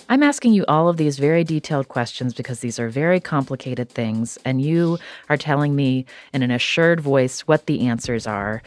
I'm 0.07 0.21
asking 0.21 0.53
you 0.53 0.65
all 0.67 0.87
of 0.87 0.97
these 0.97 1.17
very 1.17 1.43
detailed 1.43 1.87
questions 1.87 2.33
because 2.33 2.59
these 2.59 2.79
are 2.79 2.89
very 2.89 3.19
complicated 3.19 3.89
things, 3.89 4.37
and 4.45 4.61
you 4.61 4.99
are 5.29 5.37
telling 5.37 5.75
me 5.75 6.05
in 6.31 6.43
an 6.43 6.51
assured 6.51 6.99
voice 6.99 7.41
what 7.41 7.65
the 7.65 7.87
answers 7.87 8.27
are. 8.27 8.61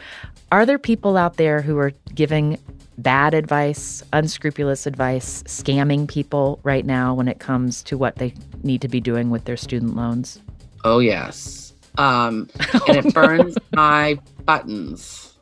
Are 0.51 0.65
there 0.65 0.79
people 0.79 1.15
out 1.15 1.37
there 1.37 1.61
who 1.61 1.77
are 1.77 1.93
giving 2.13 2.57
bad 2.97 3.33
advice, 3.33 4.03
unscrupulous 4.11 4.85
advice, 4.85 5.43
scamming 5.43 6.09
people 6.09 6.59
right 6.63 6.85
now 6.85 7.13
when 7.13 7.29
it 7.29 7.39
comes 7.39 7.83
to 7.83 7.97
what 7.97 8.15
they 8.17 8.33
need 8.63 8.81
to 8.81 8.89
be 8.89 8.99
doing 8.99 9.29
with 9.29 9.45
their 9.45 9.57
student 9.57 9.95
loans? 9.95 10.41
Oh, 10.83 10.99
yes. 10.99 11.73
Um, 11.97 12.49
and 12.87 12.97
it 12.97 13.13
burns 13.13 13.57
my 13.71 14.19
buttons. 14.43 15.37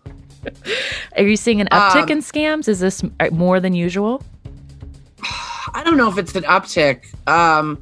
Are 1.15 1.23
you 1.23 1.35
seeing 1.35 1.59
an 1.59 1.67
uptick 1.71 2.03
um, 2.03 2.09
in 2.09 2.19
scams? 2.19 2.67
Is 2.67 2.79
this 2.79 3.03
uh, 3.19 3.29
more 3.31 3.59
than 3.59 3.73
usual? 3.73 4.23
I 5.73 5.83
don't 5.83 5.97
know 5.97 6.09
if 6.09 6.17
it's 6.17 6.35
an 6.35 6.43
uptick, 6.43 7.05
um, 7.27 7.81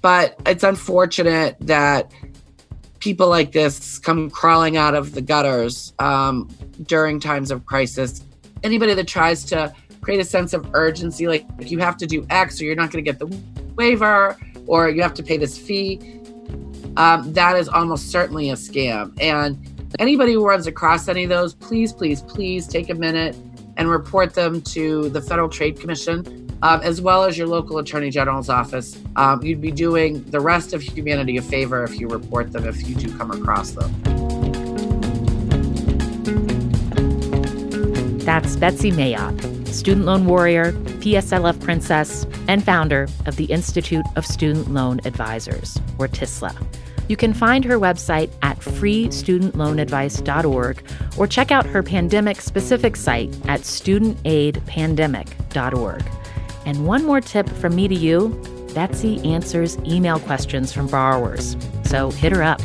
but 0.00 0.40
it's 0.46 0.64
unfortunate 0.64 1.56
that 1.60 2.12
people 2.98 3.28
like 3.28 3.52
this 3.52 3.98
come 3.98 4.30
crawling 4.30 4.76
out 4.76 4.94
of 4.94 5.12
the 5.12 5.20
gutters 5.20 5.92
um, 5.98 6.48
during 6.86 7.18
times 7.20 7.50
of 7.50 7.66
crisis 7.66 8.22
anybody 8.62 8.94
that 8.94 9.08
tries 9.08 9.44
to 9.44 9.72
create 10.00 10.20
a 10.20 10.24
sense 10.24 10.52
of 10.52 10.68
urgency, 10.74 11.26
like 11.26 11.46
you 11.58 11.78
have 11.78 11.96
to 11.96 12.06
do 12.06 12.26
X 12.30 12.60
or 12.60 12.64
you're 12.64 12.74
not 12.74 12.90
going 12.90 13.04
to 13.04 13.10
get 13.10 13.18
the 13.18 13.26
waiver 13.76 14.36
or 14.66 14.88
you 14.90 15.02
have 15.02 15.14
to 15.14 15.22
pay 15.22 15.36
this 15.36 15.58
fee, 15.58 16.20
um, 16.96 17.32
that 17.32 17.56
is 17.56 17.68
almost 17.68 18.10
certainly 18.10 18.50
a 18.50 18.54
scam. 18.54 19.16
And 19.20 19.58
anybody 19.98 20.32
who 20.34 20.46
runs 20.46 20.66
across 20.66 21.08
any 21.08 21.24
of 21.24 21.30
those, 21.30 21.54
please, 21.54 21.92
please, 21.92 22.22
please 22.22 22.66
take 22.66 22.90
a 22.90 22.94
minute 22.94 23.36
and 23.76 23.88
report 23.88 24.34
them 24.34 24.60
to 24.62 25.08
the 25.10 25.20
Federal 25.20 25.48
Trade 25.48 25.80
Commission, 25.80 26.41
um, 26.62 26.80
as 26.82 27.00
well 27.00 27.24
as 27.24 27.36
your 27.36 27.46
local 27.46 27.78
Attorney 27.78 28.10
General's 28.10 28.48
office. 28.48 28.98
Um, 29.16 29.42
you'd 29.42 29.60
be 29.60 29.70
doing 29.70 30.24
the 30.30 30.40
rest 30.40 30.72
of 30.72 30.80
humanity 30.80 31.36
a 31.36 31.42
favor 31.42 31.84
if 31.84 32.00
you 32.00 32.08
report 32.08 32.52
them 32.52 32.66
if 32.66 32.88
you 32.88 32.94
do 32.94 33.14
come 33.18 33.30
across 33.30 33.72
them. 33.72 33.92
That's 38.20 38.56
Betsy 38.56 38.90
Mayotte, 38.92 39.68
student 39.68 40.06
loan 40.06 40.24
warrior, 40.26 40.72
PSLF 41.02 41.60
princess, 41.60 42.24
and 42.46 42.64
founder 42.64 43.08
of 43.26 43.34
the 43.36 43.46
Institute 43.46 44.06
of 44.14 44.24
Student 44.24 44.72
Loan 44.72 45.00
Advisors, 45.04 45.76
or 45.98 46.06
TISLA. 46.06 46.54
You 47.08 47.16
can 47.16 47.34
find 47.34 47.64
her 47.64 47.80
website 47.80 48.30
at 48.42 48.60
freestudentloanadvice.org 48.60 50.84
or 51.18 51.26
check 51.26 51.50
out 51.50 51.66
her 51.66 51.82
pandemic 51.82 52.40
specific 52.40 52.94
site 52.94 53.34
at 53.48 53.62
studentaidpandemic.org. 53.62 56.21
And 56.64 56.86
one 56.86 57.04
more 57.04 57.20
tip 57.20 57.48
from 57.48 57.74
me 57.74 57.88
to 57.88 57.94
you 57.94 58.40
Betsy 58.74 59.20
answers 59.30 59.76
email 59.78 60.18
questions 60.20 60.72
from 60.72 60.86
borrowers, 60.86 61.56
so 61.84 62.10
hit 62.10 62.32
her 62.32 62.42
up. 62.42 62.60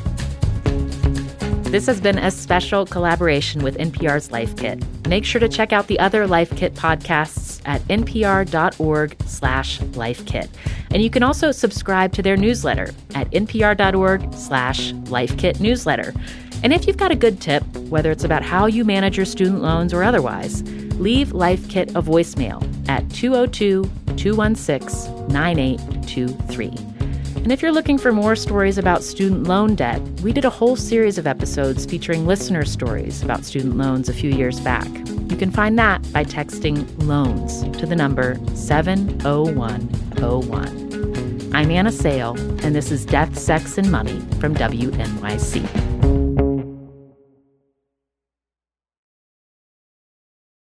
This 1.68 1.86
has 1.88 2.00
been 2.00 2.18
a 2.18 2.32
special 2.32 2.86
collaboration 2.86 3.62
with 3.62 3.78
NPR's 3.78 4.32
Life 4.32 4.56
Kit. 4.56 4.82
Make 5.10 5.26
sure 5.26 5.40
to 5.40 5.50
check 5.50 5.74
out 5.74 5.88
the 5.88 6.00
other 6.00 6.26
Life 6.26 6.56
Kit 6.56 6.74
podcasts 6.76 7.62
at 7.66 7.82
npr.org 7.90 9.18
slash 9.26 9.80
lifekit. 9.80 10.48
And 10.92 11.04
you 11.04 11.10
can 11.10 11.24
also 11.24 11.52
subscribe 11.52 12.14
to 12.14 12.22
their 12.22 12.38
newsletter 12.38 12.94
at 13.16 13.30
npr.org 13.32 14.34
slash 14.34 14.94
lifekit 14.94 15.60
newsletter. 15.60 16.14
And 16.64 16.72
if 16.72 16.88
you've 16.88 16.98
got 16.98 17.12
a 17.12 17.16
good 17.16 17.42
tip, 17.42 17.64
whether 17.90 18.12
it's 18.12 18.24
about 18.24 18.44
how 18.44 18.66
you 18.66 18.86
manage 18.86 19.18
your 19.18 19.26
student 19.26 19.62
loans 19.62 19.94
or 19.94 20.04
otherwise, 20.04 20.62
leave 21.00 21.32
Life 21.32 21.70
Kit 21.70 21.92
a 21.92 22.02
voicemail 22.02 22.62
at 22.90 23.08
202 23.12 23.90
216 24.16 25.28
9823. 25.28 26.88
And 27.48 27.52
if 27.52 27.62
you're 27.62 27.72
looking 27.72 27.98
for 27.98 28.12
more 28.12 28.36
stories 28.36 28.78
about 28.78 29.04
student 29.04 29.48
loan 29.48 29.76
debt, 29.76 30.02
we 30.22 30.34
did 30.34 30.44
a 30.44 30.50
whole 30.50 30.76
series 30.76 31.18
of 31.18 31.26
episodes 31.26 31.86
featuring 31.86 32.28
listener 32.28 32.66
stories 32.66 33.24
about 33.24 33.46
student 33.46 33.78
loans 33.78 34.10
a 34.10 34.14
few 34.14 34.32
years 34.32 34.60
back. 34.60 34.86
You 35.30 35.38
can 35.38 35.52
find 35.52 35.80
that 35.80 36.02
by 36.12 36.26
texting 36.26 36.86
loans 37.04 37.62
to 37.78 37.86
the 37.86 37.96
number 37.96 38.36
70101. 38.56 41.52
I'm 41.54 41.72
Anna 41.72 41.92
Sale, 41.92 42.36
and 42.64 42.76
this 42.76 42.92
is 42.92 43.06
Death, 43.06 43.40
Sex, 43.40 43.78
and 43.78 43.90
Money 43.90 44.20
from 44.40 44.54
WNYC. 44.54 46.17